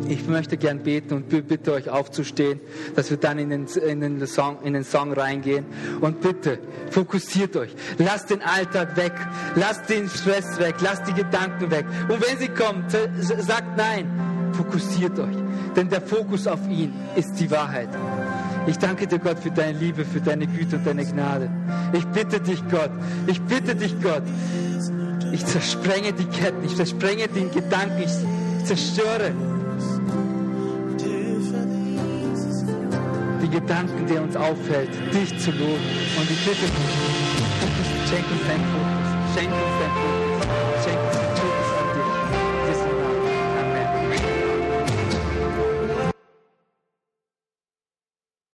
Ich 0.09 0.27
möchte 0.27 0.57
gern 0.57 0.79
beten 0.79 1.13
und 1.13 1.29
bitte 1.29 1.73
euch 1.73 1.89
aufzustehen, 1.89 2.59
dass 2.95 3.09
wir 3.09 3.17
dann 3.17 3.39
in 3.39 3.49
den, 3.49 3.65
in 3.65 3.99
den, 3.99 4.25
Song, 4.27 4.57
in 4.63 4.73
den 4.73 4.83
Song 4.83 5.11
reingehen. 5.11 5.65
Und 6.01 6.21
bitte, 6.21 6.59
fokussiert 6.91 7.55
euch. 7.57 7.75
Lasst 7.97 8.29
den 8.29 8.41
Alltag 8.41 8.95
weg. 8.95 9.13
Lasst 9.55 9.89
den 9.89 10.09
Stress 10.09 10.57
weg. 10.59 10.75
Lasst 10.81 11.07
die 11.07 11.13
Gedanken 11.13 11.69
weg. 11.71 11.85
Und 12.07 12.25
wenn 12.25 12.37
sie 12.37 12.47
kommen, 12.47 12.85
sagt 13.39 13.77
nein. 13.77 14.07
Fokussiert 14.53 15.19
euch. 15.19 15.35
Denn 15.75 15.89
der 15.89 16.01
Fokus 16.01 16.47
auf 16.47 16.67
ihn 16.69 16.93
ist 17.15 17.33
die 17.35 17.51
Wahrheit. 17.51 17.89
Ich 18.65 18.77
danke 18.77 19.07
dir, 19.07 19.19
Gott, 19.19 19.39
für 19.39 19.51
deine 19.51 19.77
Liebe, 19.77 20.03
für 20.05 20.21
deine 20.21 20.47
Güte 20.47 20.77
und 20.77 20.87
deine 20.87 21.05
Gnade. 21.05 21.49
Ich 21.93 22.05
bitte 22.07 22.39
dich, 22.39 22.61
Gott. 22.69 22.91
Ich 23.27 23.41
bitte 23.41 23.75
dich, 23.75 23.95
Gott. 24.01 24.23
Ich 25.31 25.45
zersprenge 25.45 26.13
die 26.13 26.25
Ketten. 26.25 26.63
Ich 26.63 26.75
zersprenge 26.75 27.27
den 27.27 27.51
Gedanken. 27.51 28.01
Ich 28.01 28.65
zerstöre 28.65 29.31
Gedanken, 33.59 34.05
der 34.05 34.21
uns 34.21 34.35
auffällt, 34.35 34.89
dich 35.11 35.35
zu 35.39 35.49
loben. 35.49 35.81
Und 36.15 36.27
bitte 36.27 36.51
dich, 36.51 36.69
schenk 38.07 38.25
uns 38.29 38.47
deinen 38.47 38.65
Fokus, 38.65 39.33
schenk 39.33 39.51
uns 39.51 39.73
deinen 39.79 39.95
Fokus, 39.97 40.85
schenk 40.85 40.99
uns 41.01 41.26